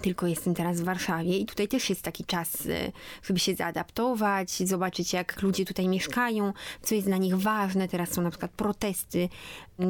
Tylko 0.00 0.26
jestem 0.26 0.54
teraz 0.54 0.80
w 0.80 0.84
Warszawie 0.84 1.38
i 1.38 1.46
tutaj 1.46 1.68
też 1.68 1.90
jest 1.90 2.02
taki 2.02 2.24
czas, 2.24 2.66
e, 2.66 2.92
żeby 3.22 3.38
się 3.38 3.54
zaadaptować, 3.54 4.50
zobaczyć 4.50 5.12
jak 5.12 5.42
ludzie 5.42 5.64
tutaj 5.64 5.88
mieszkają, 5.88 6.52
co 6.82 6.94
jest 6.94 7.06
dla 7.06 7.16
nich 7.16 7.36
ważne. 7.36 7.88
Teraz 7.88 8.12
są 8.12 8.22
na 8.22 8.30
przykład 8.30 8.50
protesty, 8.50 9.28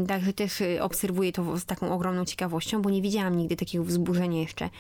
także 0.09 0.33
też 0.33 0.61
e, 0.61 0.83
obserwuję 0.83 1.33
to 1.33 1.59
z 1.59 1.65
taką 1.65 1.93
ogromną 1.93 2.25
ciekawością, 2.25 2.83
bo 2.83 2.91
nie 2.91 3.03
widziałam 3.03 3.37
nigdy 3.37 3.57
takiego 3.57 3.85
wzburzenia 3.85 4.41
jeszcze 4.41 4.71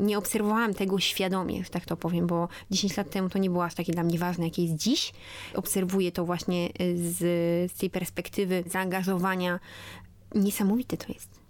nie 0.00 0.18
obserwowałam 0.18 0.74
tego 0.74 1.00
świadomie, 1.00 1.64
że 1.64 1.70
tak 1.70 1.84
to 1.84 1.96
powiem, 1.96 2.26
bo 2.26 2.48
10 2.70 2.96
lat 2.96 3.10
temu 3.10 3.28
to 3.28 3.38
nie 3.38 3.50
było 3.50 3.64
aż 3.64 3.74
takie 3.74 3.92
dla 3.92 4.02
mnie 4.02 4.18
ważne, 4.18 4.44
jakie 4.44 4.62
jest 4.62 4.76
dziś. 4.76 5.12
Obserwuję 5.54 6.12
to 6.12 6.24
właśnie 6.24 6.68
y, 6.80 7.12
z, 7.12 7.18
z 7.72 7.74
tej 7.74 7.90
perspektywy 7.90 8.64
zaangażowania. 8.66 9.60
Niesamowite 10.34 10.96
to 10.96 11.12
jest. 11.12 11.40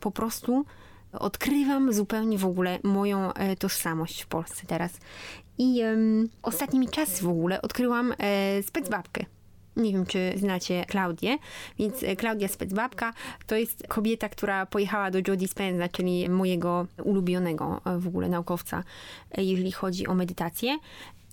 Po 0.00 0.10
prostu 0.10 0.64
odkrywam 1.12 1.92
zupełnie 1.92 2.38
w 2.38 2.44
ogóle 2.44 2.78
moją 2.82 3.32
e, 3.32 3.56
tożsamość 3.56 4.22
w 4.22 4.26
Polsce 4.26 4.66
teraz. 4.66 4.92
I 5.58 5.82
um, 5.82 6.28
ostatnimi 6.42 6.88
czasy 6.88 7.24
w 7.24 7.28
ogóle 7.28 7.62
odkryłam 7.62 8.14
e, 8.18 8.62
specbabkę. 8.62 9.24
Nie 9.76 9.92
wiem, 9.92 10.06
czy 10.06 10.32
znacie 10.36 10.84
Klaudię, 10.88 11.38
więc 11.78 12.02
e, 12.02 12.16
Klaudia 12.16 12.48
Specbabka 12.48 13.12
to 13.46 13.56
jest 13.56 13.86
kobieta, 13.88 14.28
która 14.28 14.66
pojechała 14.66 15.10
do 15.10 15.18
Joe 15.28 15.36
Dispenza, 15.36 15.88
czyli 15.88 16.28
mojego 16.28 16.86
ulubionego 17.04 17.80
e, 17.84 17.98
w 17.98 18.06
ogóle 18.06 18.28
naukowca, 18.28 18.84
jeżeli 19.38 19.72
chodzi 19.72 20.06
o 20.06 20.14
medytację. 20.14 20.78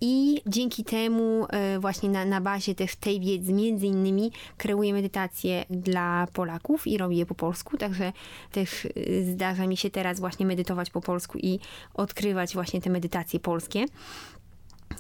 I 0.02 0.42
dzięki 0.46 0.84
temu 0.84 1.46
e, 1.50 1.80
właśnie 1.80 2.10
na, 2.10 2.26
na 2.26 2.42
bazie 2.42 2.76
też 2.76 2.96
tej 2.96 3.20
wiedzy 3.20 3.54
między 3.54 3.86
innymi 3.86 4.32
kreuję 4.58 4.94
medytacje 4.94 5.66
dla 5.70 6.28
Polaków 6.34 6.88
i 6.88 6.98
robię 6.98 7.18
je 7.18 7.26
po 7.26 7.36
polsku, 7.36 7.78
także 7.78 8.14
też 8.52 8.86
e, 8.86 8.90
zdarza 9.24 9.68
mi 9.68 9.78
się 9.78 9.90
teraz 9.90 10.20
właśnie 10.20 10.46
medytować 10.46 10.90
po 10.90 11.02
polsku 11.02 11.38
i 11.38 11.60
odkrywać 11.94 12.54
właśnie 12.54 12.82
te 12.82 12.90
medytacje 12.90 13.40
polskie 13.40 13.86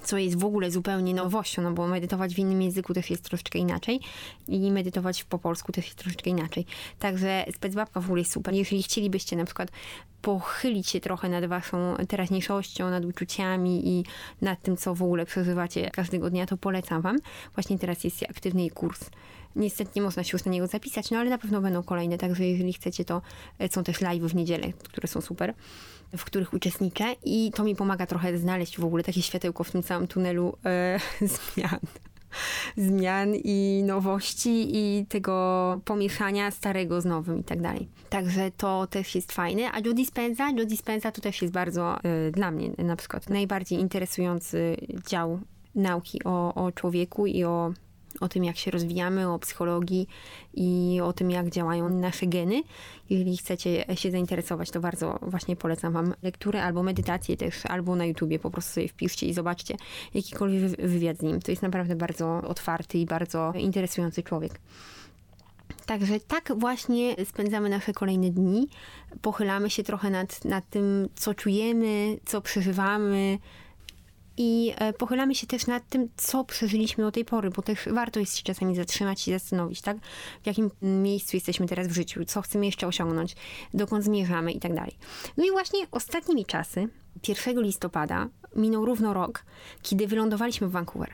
co 0.03 0.17
jest 0.17 0.39
w 0.39 0.45
ogóle 0.45 0.71
zupełnie 0.71 1.13
nowością, 1.13 1.61
no 1.61 1.71
bo 1.71 1.87
medytować 1.87 2.35
w 2.35 2.39
innym 2.39 2.61
języku 2.61 2.93
też 2.93 3.09
jest 3.09 3.23
troszeczkę 3.23 3.59
inaczej 3.59 3.99
i 4.47 4.71
medytować 4.71 5.23
po 5.23 5.39
polsku 5.39 5.71
też 5.71 5.85
jest 5.85 5.97
troszeczkę 5.97 6.29
inaczej. 6.29 6.65
Także 6.99 7.45
specbabka 7.55 8.01
w 8.01 8.05
ogóle 8.05 8.21
jest 8.21 8.31
super. 8.31 8.53
Jeżeli 8.53 8.83
chcielibyście 8.83 9.35
na 9.35 9.45
przykład 9.45 9.71
pochylić 10.21 10.89
się 10.89 10.99
trochę 10.99 11.29
nad 11.29 11.45
waszą 11.45 11.95
teraźniejszością, 12.07 12.89
nad 12.89 13.05
uczuciami 13.05 13.87
i 13.87 14.05
nad 14.41 14.61
tym, 14.61 14.77
co 14.77 14.95
w 14.95 15.03
ogóle 15.03 15.25
przeżywacie 15.25 15.89
każdego 15.91 16.29
dnia, 16.29 16.45
to 16.45 16.57
polecam 16.57 17.01
wam. 17.01 17.17
Właśnie 17.55 17.79
teraz 17.79 18.03
jest 18.03 18.23
aktywny 18.23 18.69
kurs. 18.69 19.09
Niestety 19.55 19.91
nie 19.95 20.01
można 20.01 20.23
się 20.23 20.29
już 20.33 20.45
na 20.45 20.51
niego 20.51 20.67
zapisać, 20.67 21.11
no 21.11 21.19
ale 21.19 21.29
na 21.29 21.37
pewno 21.37 21.61
będą 21.61 21.83
kolejne, 21.83 22.17
także 22.17 22.47
jeżeli 22.47 22.73
chcecie, 22.73 23.05
to 23.05 23.21
są 23.71 23.83
też 23.83 24.01
live 24.01 24.23
w 24.23 24.35
niedzielę, 24.35 24.73
które 24.73 25.07
są 25.07 25.21
super 25.21 25.53
w 26.17 26.25
których 26.25 26.53
uczestniczę 26.53 27.15
i 27.23 27.51
to 27.55 27.63
mi 27.63 27.75
pomaga 27.75 28.05
trochę 28.05 28.37
znaleźć 28.37 28.79
w 28.79 28.85
ogóle 28.85 29.03
takie 29.03 29.21
światełko 29.21 29.63
w 29.63 29.71
tym 29.71 29.83
całym 29.83 30.07
tunelu 30.07 30.57
e, 30.65 30.99
zmian. 31.55 31.79
Zmian 32.77 33.35
i 33.35 33.83
nowości 33.85 34.67
i 34.77 35.05
tego 35.05 35.81
pomieszania 35.85 36.51
starego 36.51 37.01
z 37.01 37.05
nowym 37.05 37.39
i 37.39 37.43
tak 37.43 37.61
dalej. 37.61 37.87
Także 38.09 38.51
to 38.57 38.87
też 38.87 39.15
jest 39.15 39.31
fajne. 39.31 39.71
A 39.71 39.79
Joe 39.79 39.93
Dispenza, 39.93 40.49
Joe 40.49 40.65
Dispenza 40.65 41.11
to 41.11 41.21
też 41.21 41.41
jest 41.41 41.53
bardzo 41.53 42.03
e, 42.03 42.31
dla 42.31 42.51
mnie 42.51 42.71
na 42.77 42.95
przykład 42.95 43.29
najbardziej 43.29 43.79
interesujący 43.79 44.77
dział 45.07 45.39
nauki 45.75 46.23
o, 46.23 46.53
o 46.53 46.71
człowieku 46.71 47.27
i 47.27 47.43
o 47.43 47.73
o 48.19 48.29
tym, 48.29 48.43
jak 48.43 48.57
się 48.57 48.71
rozwijamy, 48.71 49.29
o 49.29 49.39
psychologii 49.39 50.07
i 50.53 50.99
o 51.03 51.13
tym, 51.13 51.31
jak 51.31 51.49
działają 51.49 51.89
nasze 51.89 52.27
geny. 52.27 52.63
Jeżeli 53.09 53.37
chcecie 53.37 53.85
się 53.95 54.11
zainteresować, 54.11 54.71
to 54.71 54.79
bardzo 54.79 55.19
właśnie 55.21 55.55
polecam 55.55 55.93
Wam 55.93 56.13
lekturę 56.23 56.63
albo 56.63 56.83
medytację 56.83 57.37
też, 57.37 57.65
albo 57.65 57.95
na 57.95 58.05
YouTubie 58.05 58.39
po 58.39 58.51
prostu 58.51 58.73
sobie 58.73 58.87
wpiszcie 58.87 59.27
i 59.27 59.33
zobaczcie 59.33 59.75
jakikolwiek 60.13 60.61
wywiad 60.81 61.17
z 61.17 61.21
nim. 61.21 61.41
To 61.41 61.51
jest 61.51 61.61
naprawdę 61.61 61.95
bardzo 61.95 62.41
otwarty 62.41 62.97
i 62.97 63.05
bardzo 63.05 63.53
interesujący 63.55 64.23
człowiek. 64.23 64.59
Także 65.85 66.19
tak 66.19 66.51
właśnie 66.57 67.15
spędzamy 67.25 67.69
nasze 67.69 67.93
kolejne 67.93 68.29
dni. 68.29 68.67
Pochylamy 69.21 69.69
się 69.69 69.83
trochę 69.83 70.09
nad, 70.09 70.45
nad 70.45 70.69
tym, 70.69 71.09
co 71.15 71.33
czujemy, 71.33 72.17
co 72.25 72.41
przeżywamy, 72.41 73.39
i 74.37 74.73
e, 74.75 74.93
pochylamy 74.93 75.35
się 75.35 75.47
też 75.47 75.67
nad 75.67 75.89
tym, 75.89 76.09
co 76.17 76.43
przeżyliśmy 76.43 77.03
do 77.03 77.11
tej 77.11 77.25
pory, 77.25 77.49
bo 77.49 77.61
też 77.61 77.79
warto 77.91 78.19
jest 78.19 78.37
się 78.37 78.43
czasami 78.43 78.75
zatrzymać 78.75 79.27
i 79.27 79.31
zastanowić, 79.31 79.81
tak? 79.81 79.97
W 80.43 80.47
jakim 80.47 80.71
miejscu 80.81 81.37
jesteśmy 81.37 81.67
teraz 81.67 81.87
w 81.87 81.91
życiu, 81.91 82.25
co 82.25 82.41
chcemy 82.41 82.65
jeszcze 82.65 82.87
osiągnąć, 82.87 83.35
dokąd 83.73 84.03
zmierzamy 84.03 84.51
i 84.51 84.59
tak 84.59 84.73
dalej. 84.73 84.97
No 85.37 85.45
i 85.45 85.51
właśnie 85.51 85.79
ostatnimi 85.91 86.45
czasy, 86.45 86.89
1 87.27 87.61
listopada, 87.61 88.29
minął 88.55 88.85
równo 88.85 89.13
rok, 89.13 89.45
kiedy 89.81 90.07
wylądowaliśmy 90.07 90.67
w 90.67 90.71
Vancouver 90.71 91.09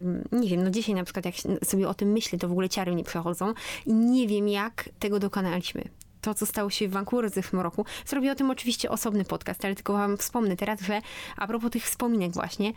mm, 0.00 0.28
nie 0.32 0.48
wiem, 0.48 0.64
no 0.64 0.70
dzisiaj 0.70 0.94
na 0.94 1.04
przykład 1.04 1.24
jak 1.24 1.34
sobie 1.64 1.88
o 1.88 1.94
tym 1.94 2.12
myślę, 2.12 2.38
to 2.38 2.48
w 2.48 2.52
ogóle 2.52 2.68
ciary 2.68 2.92
mnie 2.92 3.04
przechodzą 3.04 3.54
i 3.86 3.94
nie 3.94 4.28
wiem 4.28 4.48
jak 4.48 4.88
tego 4.98 5.18
dokonaliśmy 5.18 5.88
to, 6.20 6.34
co 6.34 6.46
stało 6.46 6.70
się 6.70 6.88
w 6.88 6.92
Vancouver 6.92 7.30
w 7.30 7.34
zeszłym 7.34 7.62
roku. 7.62 7.84
Zrobię 8.06 8.32
o 8.32 8.34
tym 8.34 8.50
oczywiście 8.50 8.90
osobny 8.90 9.24
podcast, 9.24 9.64
ale 9.64 9.74
tylko 9.74 9.92
wam 9.92 10.16
wspomnę 10.16 10.56
teraz, 10.56 10.80
że 10.80 11.00
a 11.36 11.46
propos 11.46 11.70
tych 11.70 11.84
wspominek 11.84 12.32
właśnie, 12.32 12.72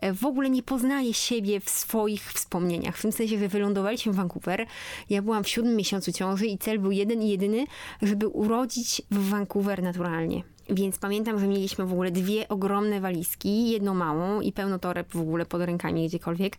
e, 0.00 0.12
w 0.12 0.24
ogóle 0.24 0.50
nie 0.50 0.62
poznaję 0.62 1.14
siebie 1.14 1.60
w 1.60 1.70
swoich 1.70 2.32
wspomnieniach. 2.32 2.96
W 2.96 3.02
tym 3.02 3.12
sensie, 3.12 3.38
że 3.38 3.48
wylądowaliśmy 3.48 4.12
w 4.12 4.16
Vancouver. 4.16 4.66
Ja 5.10 5.22
byłam 5.22 5.44
w 5.44 5.48
siódmym 5.48 5.76
miesiącu 5.76 6.12
ciąży 6.12 6.46
i 6.46 6.58
cel 6.58 6.78
był 6.78 6.90
jeden 6.90 7.22
i 7.22 7.28
jedyny, 7.28 7.66
żeby 8.02 8.28
urodzić 8.28 9.02
w 9.10 9.28
Vancouver 9.30 9.82
naturalnie. 9.82 10.42
Więc 10.70 10.98
pamiętam, 10.98 11.38
że 11.40 11.46
mieliśmy 11.46 11.86
w 11.86 11.92
ogóle 11.92 12.10
dwie 12.10 12.48
ogromne 12.48 13.00
walizki, 13.00 13.70
jedną 13.70 13.94
małą 13.94 14.40
i 14.40 14.52
pełno 14.52 14.78
toreb 14.78 15.08
w 15.12 15.20
ogóle 15.20 15.46
pod 15.46 15.62
rękami 15.62 16.08
gdziekolwiek. 16.08 16.56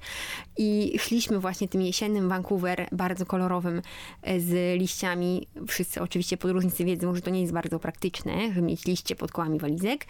I 0.58 0.94
szliśmy 0.98 1.40
właśnie 1.40 1.68
tym 1.68 1.82
jesiennym 1.82 2.30
Vancouver, 2.30 2.88
bardzo 2.92 3.26
kolorowym, 3.26 3.82
e, 4.22 4.40
z 4.40 4.80
liściami. 4.80 5.48
Wszyscy 5.68 6.02
oczywiście 6.02 6.38
podróżnicy 6.38 6.86
wiedzą, 6.86 7.16
że 7.16 7.22
to 7.22 7.30
nie 7.30 7.42
jest 7.42 7.54
bardzo 7.54 7.80
praktyczne, 7.80 8.54
żeby 8.54 8.68
mieć 8.68 8.86
liście 8.86 9.16
pod 9.16 9.32
kołami 9.32 9.60
walizek. 9.60 10.06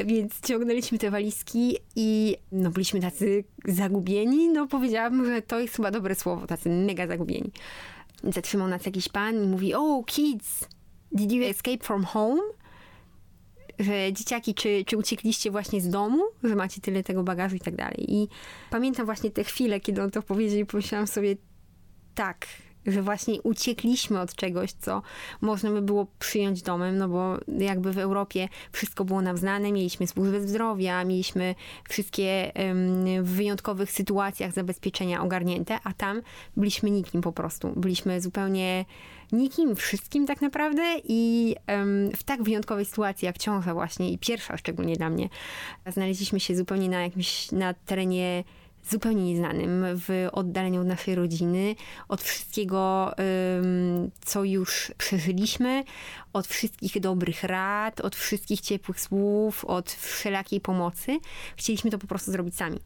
Więc 0.00 0.40
ciągnęliśmy 0.40 0.98
te 0.98 1.10
walizki 1.10 1.76
i 1.96 2.36
no, 2.52 2.70
byliśmy 2.70 3.00
tacy 3.00 3.44
zagubieni. 3.64 4.48
No 4.48 4.66
powiedziałabym, 4.66 5.26
że 5.26 5.42
to 5.42 5.60
jest 5.60 5.76
chyba 5.76 5.90
dobre 5.90 6.14
słowo, 6.14 6.46
tacy 6.46 6.70
mega 6.70 7.06
zagubieni. 7.06 7.50
Zatrzymał 8.24 8.68
nas 8.68 8.86
jakiś 8.86 9.08
pan 9.08 9.44
i 9.44 9.46
mówi, 9.46 9.74
oh 9.74 10.04
kids, 10.06 10.68
did 11.12 11.32
you 11.32 11.44
escape 11.44 11.84
from 11.84 12.04
home? 12.04 12.42
Że 13.78 14.12
dzieciaki, 14.12 14.54
czy, 14.54 14.84
czy 14.86 14.96
uciekliście 14.96 15.50
właśnie 15.50 15.80
z 15.80 15.88
domu, 15.88 16.22
że 16.44 16.56
macie 16.56 16.80
tyle 16.80 17.02
tego 17.02 17.22
bagażu 17.22 17.56
i 17.56 17.60
tak 17.60 17.76
dalej. 17.76 18.14
I 18.14 18.28
pamiętam 18.70 19.06
właśnie 19.06 19.30
te 19.30 19.44
chwile, 19.44 19.80
kiedy 19.80 20.02
on 20.02 20.10
to 20.10 20.22
powiedział 20.22 20.58
i 20.58 20.66
pomyślałam 20.66 21.06
sobie, 21.06 21.36
tak, 22.14 22.46
że 22.86 23.02
właśnie 23.02 23.42
uciekliśmy 23.42 24.20
od 24.20 24.34
czegoś, 24.34 24.72
co 24.72 25.02
można 25.40 25.70
by 25.70 25.82
było 25.82 26.06
przyjąć 26.18 26.62
domem, 26.62 26.98
no 26.98 27.08
bo 27.08 27.38
jakby 27.58 27.92
w 27.92 27.98
Europie 27.98 28.48
wszystko 28.72 29.04
było 29.04 29.22
nam 29.22 29.36
znane, 29.36 29.72
mieliśmy 29.72 30.06
służbę 30.06 30.40
zdrowia, 30.40 31.04
mieliśmy 31.04 31.54
wszystkie 31.88 32.52
w 33.22 33.28
wyjątkowych 33.28 33.90
sytuacjach 33.90 34.52
zabezpieczenia 34.52 35.22
ogarnięte, 35.22 35.78
a 35.84 35.92
tam 35.92 36.22
byliśmy 36.56 36.90
nikim 36.90 37.20
po 37.20 37.32
prostu. 37.32 37.72
Byliśmy 37.76 38.20
zupełnie 38.20 38.84
nikim, 39.32 39.76
wszystkim 39.76 40.26
tak 40.26 40.40
naprawdę 40.40 40.82
i 41.04 41.54
w 42.16 42.22
tak 42.22 42.42
wyjątkowej 42.42 42.84
sytuacji 42.84 43.26
jak 43.26 43.38
ciąża 43.38 43.74
właśnie 43.74 44.10
i 44.10 44.18
pierwsza 44.18 44.56
szczególnie 44.56 44.96
dla 44.96 45.10
mnie, 45.10 45.28
znaleźliśmy 45.86 46.40
się 46.40 46.56
zupełnie 46.56 46.88
na 46.88 47.02
jakimś, 47.02 47.52
na 47.52 47.74
terenie 47.74 48.44
zupełnie 48.90 49.24
nieznanym, 49.24 49.84
w 49.94 50.28
oddaleniu 50.32 50.80
od 50.80 50.86
naszej 50.86 51.14
rodziny, 51.14 51.74
od 52.08 52.22
wszystkiego, 52.22 53.12
co 54.24 54.44
już 54.44 54.92
przeżyliśmy, 54.98 55.84
od 56.32 56.46
wszystkich 56.46 57.00
dobrych 57.00 57.44
rad, 57.44 58.00
od 58.00 58.16
wszystkich 58.16 58.60
ciepłych 58.60 59.00
słów, 59.00 59.64
od 59.64 59.90
wszelakiej 59.90 60.60
pomocy. 60.60 61.18
Chcieliśmy 61.56 61.90
to 61.90 61.98
po 61.98 62.06
prostu 62.06 62.32
zrobić 62.32 62.56
sami. 62.56 62.78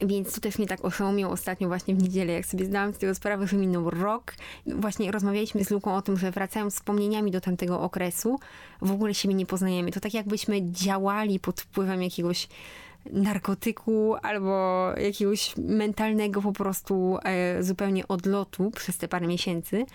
Więc 0.00 0.34
to 0.34 0.40
też 0.40 0.58
mnie 0.58 0.66
tak 0.66 0.84
oszołomiło 0.84 1.30
ostatnio 1.30 1.68
właśnie 1.68 1.94
w 1.94 2.02
niedzielę, 2.02 2.32
jak 2.32 2.46
sobie 2.46 2.64
zdałam 2.64 2.94
z 2.94 2.98
tego 2.98 3.14
sprawę, 3.14 3.46
że 3.46 3.56
minął 3.56 3.90
rok. 3.90 4.34
Właśnie 4.66 5.12
rozmawialiśmy 5.12 5.64
z 5.64 5.70
Luką 5.70 5.96
o 5.96 6.02
tym, 6.02 6.18
że 6.18 6.30
wracając 6.30 6.74
wspomnieniami 6.74 7.30
do 7.30 7.40
tamtego 7.40 7.80
okresu, 7.80 8.38
w 8.82 8.90
ogóle 8.90 9.14
siebie 9.14 9.34
nie 9.34 9.46
poznajemy. 9.46 9.92
To 9.92 10.00
tak 10.00 10.14
jakbyśmy 10.14 10.72
działali 10.72 11.40
pod 11.40 11.60
wpływem 11.60 12.02
jakiegoś 12.02 12.48
narkotyku 13.10 14.14
albo 14.22 14.88
jakiegoś 14.96 15.54
mentalnego 15.56 16.42
po 16.42 16.52
prostu 16.52 17.18
e, 17.24 17.62
zupełnie 17.62 18.08
odlotu 18.08 18.70
przez 18.70 18.98
te 18.98 19.08
parę 19.08 19.26
miesięcy. 19.26 19.86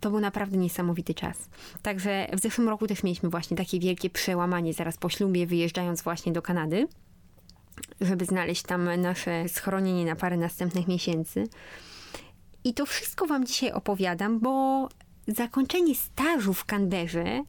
To 0.00 0.10
był 0.10 0.20
naprawdę 0.20 0.56
niesamowity 0.56 1.14
czas. 1.14 1.48
Także 1.82 2.28
w 2.32 2.40
zeszłym 2.40 2.68
roku 2.68 2.86
też 2.86 3.02
mieliśmy 3.02 3.28
właśnie 3.28 3.56
takie 3.56 3.80
wielkie 3.80 4.10
przełamanie 4.10 4.72
zaraz 4.72 4.96
po 4.96 5.08
ślubie, 5.08 5.46
wyjeżdżając 5.46 6.02
właśnie 6.02 6.32
do 6.32 6.42
Kanady, 6.42 6.88
żeby 8.00 8.24
znaleźć 8.24 8.62
tam 8.62 9.00
nasze 9.00 9.48
schronienie 9.48 10.04
na 10.04 10.16
parę 10.16 10.36
następnych 10.36 10.88
miesięcy. 10.88 11.48
I 12.64 12.74
to 12.74 12.86
wszystko 12.86 13.26
Wam 13.26 13.46
dzisiaj 13.46 13.72
opowiadam, 13.72 14.40
bo 14.40 14.88
zakończenie 15.28 15.94
stażu 15.94 16.54
w 16.54 16.64
Canberrze 16.64 17.42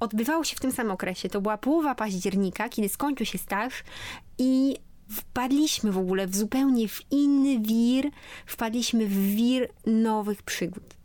odbywało 0.00 0.44
się 0.44 0.56
w 0.56 0.60
tym 0.60 0.72
samym 0.72 0.92
okresie. 0.92 1.28
To 1.28 1.40
była 1.40 1.58
połowa 1.58 1.94
października, 1.94 2.68
kiedy 2.68 2.88
skończył 2.88 3.26
się 3.26 3.38
staż 3.38 3.84
i 4.38 4.76
wpadliśmy 5.10 5.92
w 5.92 5.98
ogóle 5.98 6.26
w 6.26 6.36
zupełnie 6.36 6.88
w 6.88 7.00
inny 7.10 7.60
wir, 7.60 8.10
wpadliśmy 8.46 9.06
w 9.06 9.34
wir 9.34 9.68
nowych 9.86 10.42
przygód 10.42 10.98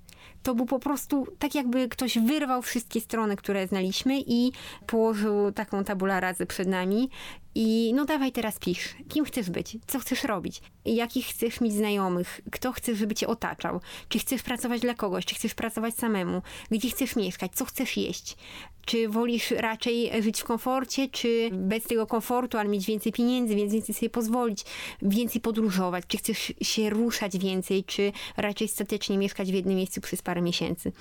to 0.43 0.55
był 0.55 0.65
po 0.65 0.79
prostu 0.79 1.27
tak 1.39 1.55
jakby 1.55 1.89
ktoś 1.89 2.17
wyrwał 2.17 2.61
wszystkie 2.61 3.01
strony, 3.01 3.35
które 3.35 3.67
znaliśmy 3.67 4.19
i 4.19 4.51
położył 4.87 5.51
taką 5.51 5.83
tabula 5.83 6.19
razy 6.19 6.45
przed 6.45 6.67
nami 6.67 7.09
i 7.55 7.91
no 7.95 8.05
dawaj 8.05 8.31
teraz 8.31 8.59
pisz, 8.59 8.95
kim 9.09 9.25
chcesz 9.25 9.49
być, 9.49 9.77
co 9.87 9.99
chcesz 9.99 10.23
robić, 10.23 10.61
jakich 10.85 11.25
chcesz 11.25 11.61
mieć 11.61 11.73
znajomych, 11.73 12.41
kto 12.51 12.71
chcesz, 12.71 12.97
żeby 12.97 13.15
cię 13.15 13.27
otaczał, 13.27 13.81
czy 14.09 14.19
chcesz 14.19 14.41
pracować 14.41 14.81
dla 14.81 14.93
kogoś, 14.93 15.25
czy 15.25 15.35
chcesz 15.35 15.53
pracować 15.53 15.95
samemu, 15.95 16.41
gdzie 16.71 16.89
chcesz 16.89 17.15
mieszkać, 17.15 17.51
co 17.55 17.65
chcesz 17.65 17.97
jeść, 17.97 18.37
czy 18.85 19.09
wolisz 19.09 19.51
raczej 19.51 20.23
żyć 20.23 20.41
w 20.41 20.43
komforcie, 20.43 21.09
czy 21.09 21.49
bez 21.51 21.83
tego 21.83 22.07
komfortu, 22.07 22.57
ale 22.57 22.69
mieć 22.69 22.85
więcej 22.85 23.11
pieniędzy, 23.11 23.55
więc 23.55 23.73
więcej 23.73 23.95
sobie 23.95 24.09
pozwolić, 24.09 24.65
więcej 25.01 25.41
podróżować, 25.41 26.03
czy 26.07 26.17
chcesz 26.17 26.53
się 26.61 26.89
ruszać 26.89 27.37
więcej, 27.37 27.83
czy 27.83 28.11
raczej 28.37 28.67
statycznie 28.67 29.17
mieszkać 29.17 29.51
w 29.51 29.53
jednym 29.53 29.75
miejscu 29.75 30.01
przez 30.01 30.21
parę 30.21 30.41
miesięcy. 30.41 30.91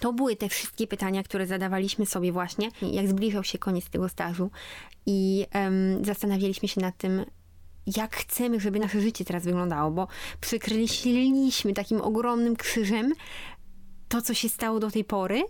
To 0.00 0.12
były 0.12 0.36
te 0.36 0.48
wszystkie 0.48 0.86
pytania, 0.86 1.22
które 1.22 1.46
zadawaliśmy 1.46 2.06
sobie 2.06 2.32
właśnie, 2.32 2.68
jak 2.82 3.08
zbliżał 3.08 3.44
się 3.44 3.58
koniec 3.58 3.90
tego 3.90 4.08
stażu 4.08 4.50
i 5.06 5.46
em, 5.50 6.04
zastanawialiśmy 6.04 6.68
się 6.68 6.80
nad 6.80 6.96
tym, 6.96 7.24
jak 7.96 8.16
chcemy, 8.16 8.60
żeby 8.60 8.78
nasze 8.78 9.00
życie 9.00 9.24
teraz 9.24 9.44
wyglądało, 9.44 9.90
bo 9.90 10.08
przykryliśmy 10.40 11.72
takim 11.74 12.00
ogromnym 12.00 12.56
krzyżem 12.56 13.12
to, 14.08 14.22
co 14.22 14.34
się 14.34 14.48
stało 14.48 14.80
do 14.80 14.90
tej 14.90 15.04
pory. 15.04 15.42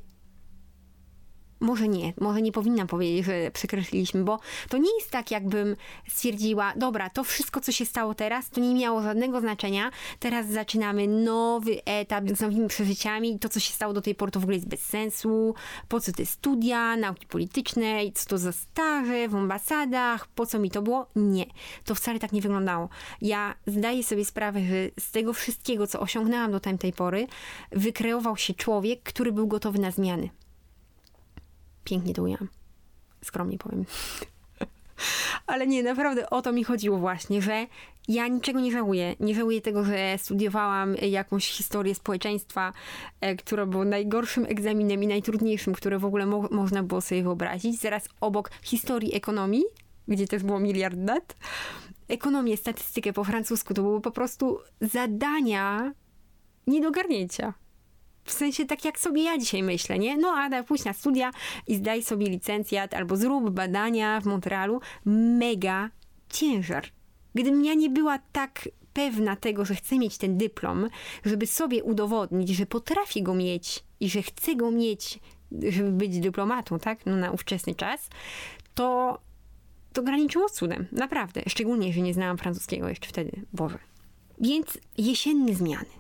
Może 1.61 1.89
nie, 1.89 2.13
może 2.21 2.43
nie 2.43 2.53
powinnam 2.53 2.87
powiedzieć, 2.87 3.27
że 3.27 3.51
przekreśliliśmy, 3.51 4.25
bo 4.25 4.41
to 4.69 4.79
nie 4.79 4.95
jest 4.99 5.11
tak, 5.11 5.31
jakbym 5.31 5.77
stwierdziła, 6.09 6.73
dobra, 6.77 7.11
to 7.11 7.25
wszystko, 7.25 7.61
co 7.61 7.73
się 7.73 7.87
stało 7.87 8.15
teraz, 8.15 8.51
to 8.51 8.61
nie 8.61 8.75
miało 8.75 9.03
żadnego 9.03 9.41
znaczenia. 9.41 9.91
Teraz 10.19 10.47
zaczynamy 10.47 11.09
nowy 11.09 11.85
etap 11.85 12.25
z 12.29 12.41
nowymi 12.41 12.69
przeżyciami. 12.69 13.39
To, 13.39 13.49
co 13.49 13.61
się 13.61 13.73
stało 13.73 13.93
do 13.93 14.01
tej 14.01 14.15
pory, 14.15 14.33
to 14.33 14.41
w 14.41 14.43
ogóle 14.43 14.57
jest 14.57 14.69
bez 14.69 14.81
sensu. 14.81 15.55
Po 15.89 16.01
co 16.01 16.13
te 16.13 16.27
studia, 16.27 16.97
nauki 16.97 17.27
polityczne, 17.27 17.99
co 18.15 18.29
to 18.29 18.39
za 18.39 18.53
staże 18.53 19.29
w 19.29 19.35
ambasadach, 19.35 20.27
po 20.27 20.47
co 20.47 20.59
mi 20.59 20.71
to 20.71 20.83
było? 20.83 21.07
Nie, 21.17 21.47
to 21.85 21.95
wcale 21.95 22.19
tak 22.19 22.33
nie 22.33 22.41
wyglądało. 22.41 22.89
Ja 23.23 23.55
zdaję 23.67 24.05
sobie 24.05 24.25
sprawę, 24.25 24.61
że 24.61 25.05
z 25.05 25.11
tego 25.11 25.33
wszystkiego, 25.33 25.87
co 25.87 26.01
osiągnęłam 26.01 26.53
do 26.53 26.61
tamtej 26.61 26.93
pory, 26.93 27.27
wykreował 27.73 28.37
się 28.37 28.55
człowiek, 28.55 29.03
który 29.03 29.33
był 29.33 29.47
gotowy 29.47 29.79
na 29.79 29.91
zmiany. 29.91 30.31
Pięknie 31.89 32.15
to 32.15 32.23
ujęłam. 32.23 32.49
Skromnie 33.25 33.59
powiem. 33.59 33.85
Ale 35.47 35.67
nie, 35.67 35.83
naprawdę 35.83 36.31
o 36.31 36.43
to 36.43 36.53
mi 36.53 36.65
chodziło 36.65 36.99
właśnie, 36.99 37.43
że 37.43 37.67
ja 38.09 38.29
niczego 38.29 38.61
nie 38.61 38.73
żałuję. 38.73 39.17
Nie 39.21 39.35
żałuję 39.35 39.61
tego, 39.61 39.85
że 39.85 40.19
studiowałam 40.19 40.95
jakąś 40.97 41.49
historię 41.49 41.95
społeczeństwa, 41.95 42.73
e, 43.21 43.37
która 43.37 43.67
była 43.67 43.85
najgorszym 43.85 44.45
egzaminem 44.45 45.03
i 45.03 45.07
najtrudniejszym, 45.07 45.75
które 45.75 45.99
w 45.99 46.05
ogóle 46.05 46.27
mo- 46.27 46.49
można 46.51 46.83
było 46.83 47.01
sobie 47.01 47.23
wyobrazić. 47.23 47.81
Zaraz 47.81 48.09
obok 48.21 48.51
historii 48.63 49.15
ekonomii, 49.15 49.65
gdzie 50.09 50.27
też 50.27 50.43
było 50.43 50.61
miliard 50.61 50.97
dat. 50.99 51.37
Ekonomię, 52.09 52.57
statystykę 52.57 53.13
po 53.13 53.25
francusku 53.25 53.75
to 53.75 53.83
były 53.83 54.01
po 54.01 54.11
prostu 54.11 54.59
zadania 54.81 55.93
nie 56.67 56.81
do. 56.81 56.91
W 58.29 58.33
sensie 58.33 58.65
tak 58.65 58.85
jak 58.85 59.01
sobie 59.01 59.23
ja 59.23 59.39
dzisiaj 59.39 59.63
myślę, 59.63 59.99
nie? 59.99 60.17
No 60.17 60.29
Ada, 60.29 60.63
pójdź 60.63 60.85
na 60.85 60.93
studia 60.93 61.31
i 61.67 61.77
zdaj 61.77 62.03
sobie 62.03 62.31
licencjat 62.31 62.95
albo 62.95 63.17
zrób 63.17 63.51
badania 63.51 64.21
w 64.21 64.27
Montrealu. 64.27 64.81
Mega 65.05 65.91
ciężar. 66.29 66.85
Gdybym 67.35 67.65
ja 67.65 67.75
nie 67.75 67.91
była 67.91 68.19
tak 68.33 68.69
pewna 68.93 69.37
tego, 69.37 69.65
że 69.65 69.75
chcę 69.75 69.99
mieć 69.99 70.19
ten 70.19 70.39
dyplom, 70.39 70.89
żeby 71.25 71.47
sobie 71.47 71.85
udowodnić, 71.85 72.49
że 72.49 72.67
potrafię 72.67 73.23
go 73.23 73.35
mieć 73.35 73.85
i 74.01 74.11
że 74.11 74.23
chcę 74.23 74.57
go 74.57 74.71
mieć, 74.71 75.19
żeby 75.69 75.91
być 75.91 76.21
dyplomatą, 76.21 76.79
tak? 76.79 77.07
No 77.07 77.17
na 77.17 77.31
ówczesny 77.31 77.75
czas, 77.75 78.09
to 78.75 79.19
to 79.93 80.03
graniczyło 80.03 80.49
z 80.49 80.53
cudem. 80.53 80.87
Naprawdę. 80.93 81.43
Szczególnie, 81.47 81.93
że 81.93 82.01
nie 82.01 82.15
znałam 82.15 82.39
francuskiego 82.39 82.89
jeszcze 82.89 83.09
wtedy. 83.09 83.47
Boże. 83.53 83.79
Więc 84.41 84.79
jesienne 84.99 85.55
zmiany 85.55 85.98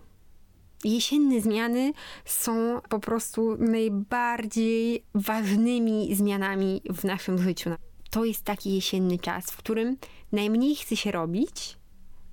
jesienne 0.85 1.41
zmiany 1.41 1.93
są 2.25 2.81
po 2.89 2.99
prostu 2.99 3.57
najbardziej 3.59 5.05
ważnymi 5.15 6.15
zmianami 6.15 6.83
w 6.91 7.05
naszym 7.05 7.39
życiu. 7.39 7.71
To 8.11 8.25
jest 8.25 8.45
taki 8.45 8.75
jesienny 8.75 9.19
czas, 9.19 9.51
w 9.51 9.57
którym 9.57 9.97
najmniej 10.33 10.77
chce 10.77 10.97
się 10.97 11.13
robić, 11.13 11.77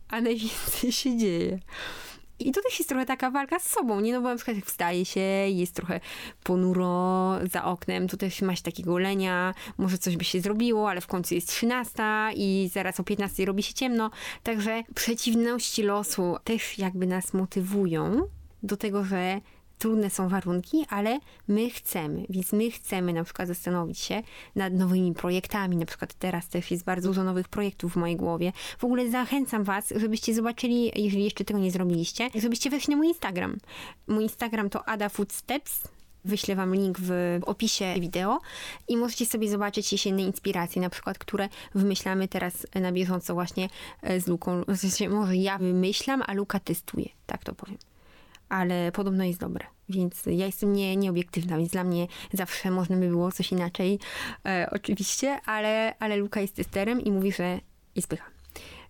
a 0.08 0.22
najwięcej 0.22 0.92
się 0.92 1.18
dzieje. 1.18 1.60
I 2.39 2.51
to 2.51 2.62
też 2.62 2.80
jest 2.80 2.89
trochę 2.89 3.06
taka 3.06 3.32
walka 3.32 3.60
z 3.60 3.70
sobą, 3.70 4.00
nie? 4.00 4.13
No 4.13 4.22
bo 4.22 4.30
na 4.30 4.36
przykład 4.36 4.58
jak 4.58 4.65
wstaje 4.65 5.06
się, 5.06 5.20
jest 5.50 5.75
trochę 5.75 6.00
ponuro 6.44 7.34
za 7.51 7.63
oknem, 7.63 8.08
to 8.08 8.18
też 8.18 8.42
masz 8.42 8.62
takiego 8.62 8.98
lenia, 8.98 9.54
może 9.77 9.98
coś 9.98 10.18
by 10.18 10.24
się 10.24 10.42
zrobiło, 10.42 10.89
ale 10.89 11.01
w 11.01 11.08
końcu 11.08 11.36
jest 11.36 11.48
13 11.48 12.04
i 12.36 12.70
zaraz 12.74 13.00
o 13.00 13.04
15 13.04 13.46
robi 13.46 13.63
się 13.63 13.74
ciemno. 13.74 14.12
Także 14.44 14.83
przeciwności 14.96 15.83
losu 15.83 16.36
też 16.44 16.77
jakby 16.77 17.07
nas 17.07 17.33
motywują 17.33 18.27
do 18.64 18.77
tego, 18.77 19.03
że 19.03 19.42
trudne 19.77 20.09
są 20.09 20.29
warunki, 20.29 20.85
ale 20.90 21.20
my 21.48 21.70
chcemy, 21.70 22.25
więc 22.29 22.53
my 22.53 22.72
chcemy 22.72 23.14
na 23.14 23.24
przykład 23.24 23.48
zastanowić 23.48 24.00
się 24.00 24.24
nad 24.55 24.74
nowymi 24.74 25.14
projektami. 25.14 25.77
Na 25.77 25.85
przykład 25.85 26.14
teraz 26.14 26.48
też 26.48 26.72
jest 26.72 26.83
bardzo 26.83 27.09
dużo 27.09 27.24
nowych 27.24 27.48
projektów 27.48 27.94
w 27.94 27.96
mojej 27.96 28.16
głowie. 28.16 28.51
W 28.77 28.83
ogóle 28.83 29.09
zachęcam 29.09 29.64
Was, 29.64 29.94
żebyście 29.96 30.33
zobaczyli, 30.33 30.92
jeżeli 30.96 31.24
jeszcze 31.24 31.46
tego 31.46 31.59
nie 31.59 31.72
zrobiliście, 31.72 32.29
żebyście 32.35 32.70
weszli 32.70 32.92
na 32.92 32.98
mój 32.98 33.07
Instagram. 33.07 33.57
Mój 34.07 34.24
Instagram 34.24 34.70
to 34.70 34.90
Ada 34.90 35.09
Footsteps. 35.09 35.83
Wyślę 36.25 36.55
Wam 36.55 36.75
link 36.75 36.98
w 37.00 37.40
opisie 37.46 37.94
wideo 38.00 38.40
i 38.88 38.98
możecie 38.98 39.25
sobie 39.25 39.50
zobaczyć 39.50 39.92
jesienne 39.92 40.22
inspiracje, 40.22 40.81
na 40.81 40.90
przykład, 40.90 41.18
które 41.18 41.50
wymyślamy 41.75 42.27
teraz 42.27 42.68
na 42.75 42.92
bieżąco 42.92 43.33
właśnie 43.33 43.70
z 44.20 44.27
Luką. 44.27 44.64
Sensie, 44.75 45.09
może 45.09 45.35
ja 45.35 45.57
wymyślam, 45.57 46.24
a 46.27 46.33
Luka 46.33 46.59
testuje, 46.59 47.09
tak 47.25 47.44
to 47.44 47.55
powiem 47.55 47.77
ale 48.50 48.92
podobno 48.92 49.24
jest 49.24 49.40
dobre. 49.40 49.66
Więc 49.90 50.24
ja 50.25 50.46
jestem 50.46 50.74
nie, 50.74 50.96
nieobiektywna, 50.96 51.58
więc 51.58 51.72
dla 51.72 51.84
mnie 51.84 52.08
zawsze 52.34 52.72
można 52.72 52.98
by 52.98 53.08
było 53.08 53.31
coś 53.31 53.51
inaczej, 53.51 54.00
e, 54.46 54.70
oczywiście, 54.72 55.40
ale, 55.46 55.96
ale 56.00 56.18
Luka 56.18 56.42
jest 56.42 56.55
testerem 56.55 57.01
i 57.01 57.12
mówi, 57.12 57.31
że 57.31 57.60
jest 57.96 58.08
pycha. 58.08 58.25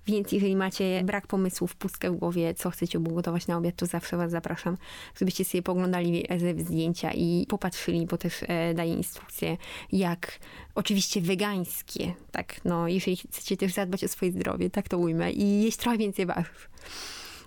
Więc 0.08 0.32
jeżeli 0.32 0.56
macie 0.56 1.02
brak 1.04 1.28
pomysłów, 1.28 1.76
pustkę 1.76 2.12
w 2.12 2.15
głowie, 2.15 2.54
co 2.54 2.70
chcecie 2.70 3.00
ugotować 3.00 3.48
na 3.48 3.58
obiad, 3.58 3.76
to 3.76 3.86
zawsze 3.86 4.18
Was 4.18 4.32
zapraszam, 4.32 4.78
żebyście 5.20 5.46
sobie 5.46 5.62
poglądali 5.62 6.28
zdjęcia 6.58 7.12
i 7.12 7.46
popatrzyli, 7.50 8.06
bo 8.06 8.18
też 8.18 8.44
e, 8.48 8.74
daję 8.74 8.94
instrukcje, 8.94 9.58
jak 9.91 10.39
oczywiście 10.76 11.22
wegańskie, 11.22 12.13
tak, 12.32 12.65
no, 12.65 12.88
jeżeli 12.88 13.18
chcecie 13.18 13.58
też 13.58 13.74
zadbać 13.74 14.04
o 14.04 14.08
swoje 14.08 14.32
zdrowie, 14.32 14.70
tak 14.70 14.89
to 14.89 14.98
ujmę, 14.98 15.32
i 15.32 15.63
jeść 15.63 15.78
trochę 15.78 15.98
więcej 15.98 16.26
warzyw 16.26 16.70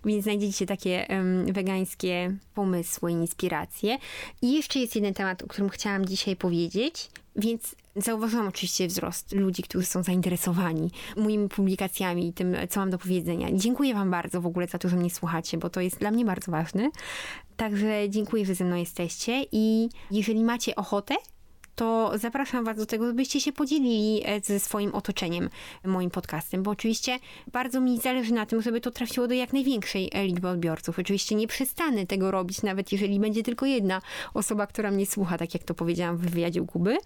więc 0.08 0.24
znajdziecie 0.24 0.66
takie 0.66 1.06
um, 1.08 1.52
wegańskie 1.52 2.36
pomysły, 2.54 3.12
inspiracje. 3.12 3.98
I 4.42 4.52
jeszcze 4.52 4.78
jest 4.78 4.94
jeden 4.94 5.14
temat, 5.14 5.42
o 5.42 5.46
którym 5.46 5.68
chciałam 5.68 6.06
dzisiaj 6.06 6.36
powiedzieć, 6.36 7.10
więc 7.36 7.74
zauważyłam 7.96 8.48
oczywiście 8.48 8.86
wzrost 8.86 9.32
ludzi, 9.32 9.62
którzy 9.62 9.86
są 9.86 10.02
zainteresowani 10.02 10.90
moimi 11.16 11.48
publikacjami 11.48 12.28
i 12.28 12.32
tym, 12.32 12.56
co 12.70 12.80
mam 12.80 12.90
do 12.90 12.98
powiedzenia. 12.98 13.48
Dziękuję 13.52 13.94
Wam 13.94 14.10
bardzo 14.10 14.40
w 14.40 14.46
ogóle 14.46 14.66
za 14.66 14.78
to, 14.78 14.88
że 14.88 14.96
mnie 14.96 15.10
słuchacie, 15.10 15.58
bo 15.58 15.70
to 15.70 15.80
jest 15.80 15.98
dla 15.98 16.10
mnie 16.10 16.24
bardzo 16.24 16.52
ważne. 16.52 16.90
Także 17.56 18.10
dziękuję, 18.10 18.46
że 18.46 18.54
ze 18.54 18.64
mną 18.64 18.76
jesteście 18.76 19.44
i 19.52 19.88
jeżeli 20.10 20.44
macie 20.44 20.76
ochotę, 20.76 21.14
to 21.78 22.12
zapraszam 22.14 22.64
Was 22.64 22.76
do 22.76 22.86
tego, 22.86 23.06
żebyście 23.06 23.40
się 23.40 23.52
podzielili 23.52 24.22
e, 24.24 24.40
ze 24.40 24.60
swoim 24.60 24.94
otoczeniem 24.94 25.50
moim 25.84 26.10
podcastem, 26.10 26.62
bo 26.62 26.70
oczywiście 26.70 27.18
bardzo 27.52 27.80
mi 27.80 27.98
zależy 27.98 28.34
na 28.34 28.46
tym, 28.46 28.62
żeby 28.62 28.80
to 28.80 28.90
trafiło 28.90 29.28
do 29.28 29.34
jak 29.34 29.52
największej 29.52 30.10
e, 30.12 30.26
liczby 30.26 30.48
odbiorców. 30.48 30.98
Oczywiście 30.98 31.34
nie 31.34 31.46
przestanę 31.46 32.06
tego 32.06 32.30
robić, 32.30 32.62
nawet 32.62 32.92
jeżeli 32.92 33.20
będzie 33.20 33.42
tylko 33.42 33.66
jedna 33.66 34.02
osoba, 34.34 34.66
która 34.66 34.90
mnie 34.90 35.06
słucha, 35.06 35.38
tak 35.38 35.54
jak 35.54 35.62
to 35.62 35.74
powiedziałam 35.74 36.16
w 36.16 36.20
wywiadzie 36.20 36.62
u 36.62 36.66
Kuby, 36.66 36.98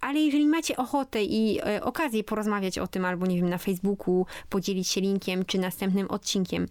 ale 0.00 0.20
jeżeli 0.20 0.46
macie 0.46 0.76
ochotę 0.76 1.24
i 1.24 1.60
e, 1.66 1.82
okazję 1.82 2.24
porozmawiać 2.24 2.78
o 2.78 2.86
tym, 2.86 3.04
albo 3.04 3.26
nie 3.26 3.36
wiem, 3.36 3.50
na 3.50 3.58
Facebooku, 3.58 4.26
podzielić 4.48 4.88
się 4.88 5.00
linkiem, 5.00 5.44
czy 5.44 5.58
następnym 5.58 6.10
odcinkiem, 6.10 6.66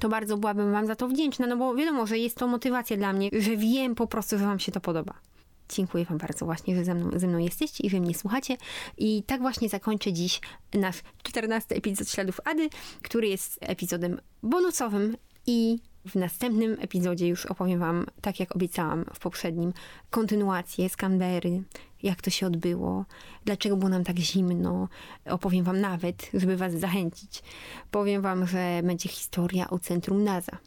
to 0.00 0.08
bardzo 0.08 0.36
byłabym 0.36 0.72
Wam 0.72 0.86
za 0.86 0.96
to 0.96 1.08
wdzięczna, 1.08 1.46
no 1.46 1.56
bo 1.56 1.74
wiadomo, 1.74 2.06
że 2.06 2.18
jest 2.18 2.36
to 2.36 2.46
motywacja 2.46 2.96
dla 2.96 3.12
mnie, 3.12 3.30
że 3.38 3.56
wiem 3.56 3.94
po 3.94 4.06
prostu, 4.06 4.38
że 4.38 4.44
Wam 4.44 4.58
się 4.58 4.72
to 4.72 4.80
podoba. 4.80 5.31
Dziękuję 5.74 6.04
Wam 6.04 6.18
bardzo 6.18 6.44
właśnie, 6.44 6.76
że 6.76 6.84
ze 6.84 6.94
mną, 6.94 7.18
ze 7.18 7.26
mną 7.26 7.38
jesteście 7.38 7.86
i 7.86 7.90
że 7.90 8.00
mnie 8.00 8.14
słuchacie. 8.14 8.56
I 8.98 9.22
tak 9.22 9.40
właśnie 9.40 9.68
zakończę 9.68 10.12
dziś 10.12 10.40
nasz 10.74 10.96
14 11.22 11.74
epizod 11.74 12.10
Śladów 12.10 12.40
Ady, 12.44 12.68
który 13.02 13.28
jest 13.28 13.58
epizodem 13.60 14.20
bonusowym 14.42 15.16
i 15.46 15.78
w 16.06 16.14
następnym 16.14 16.76
epizodzie 16.80 17.28
już 17.28 17.46
opowiem 17.46 17.78
Wam, 17.78 18.06
tak 18.20 18.40
jak 18.40 18.56
obiecałam 18.56 19.04
w 19.14 19.18
poprzednim, 19.18 19.72
kontynuację 20.10 20.88
z 20.88 20.96
Canberry, 20.96 21.62
jak 22.02 22.22
to 22.22 22.30
się 22.30 22.46
odbyło, 22.46 23.04
dlaczego 23.44 23.76
było 23.76 23.88
nam 23.88 24.04
tak 24.04 24.18
zimno. 24.18 24.88
Opowiem 25.26 25.64
Wam 25.64 25.80
nawet, 25.80 26.30
żeby 26.34 26.56
Was 26.56 26.72
zachęcić, 26.72 27.42
powiem 27.90 28.22
Wam, 28.22 28.46
że 28.46 28.80
będzie 28.84 29.08
historia 29.08 29.70
o 29.70 29.78
centrum 29.78 30.24
NASA, 30.24 30.58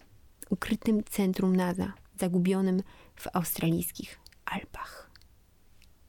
ukrytym 0.49 1.03
centrum 1.03 1.55
NASA, 1.55 1.93
zagubionym 2.19 2.83
w 3.15 3.27
australijskich 3.33 4.24
Alpach. 4.45 5.11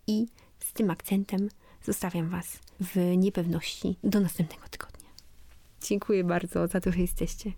I 0.07 0.27
z 0.61 0.73
tym 0.73 0.91
akcentem 0.91 1.49
zostawiam 1.85 2.29
Was 2.29 2.59
w 2.81 3.17
niepewności 3.17 3.97
do 4.05 4.21
następnego 4.21 4.69
tygodnia. 4.69 5.09
Dziękuję 5.83 6.25
bardzo 6.25 6.67
za 6.67 6.81
to, 6.81 6.93
że 6.93 6.99
jesteście 6.99 7.53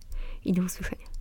i 0.44 0.52
do 0.52 0.62
usłyszenia. 0.62 1.17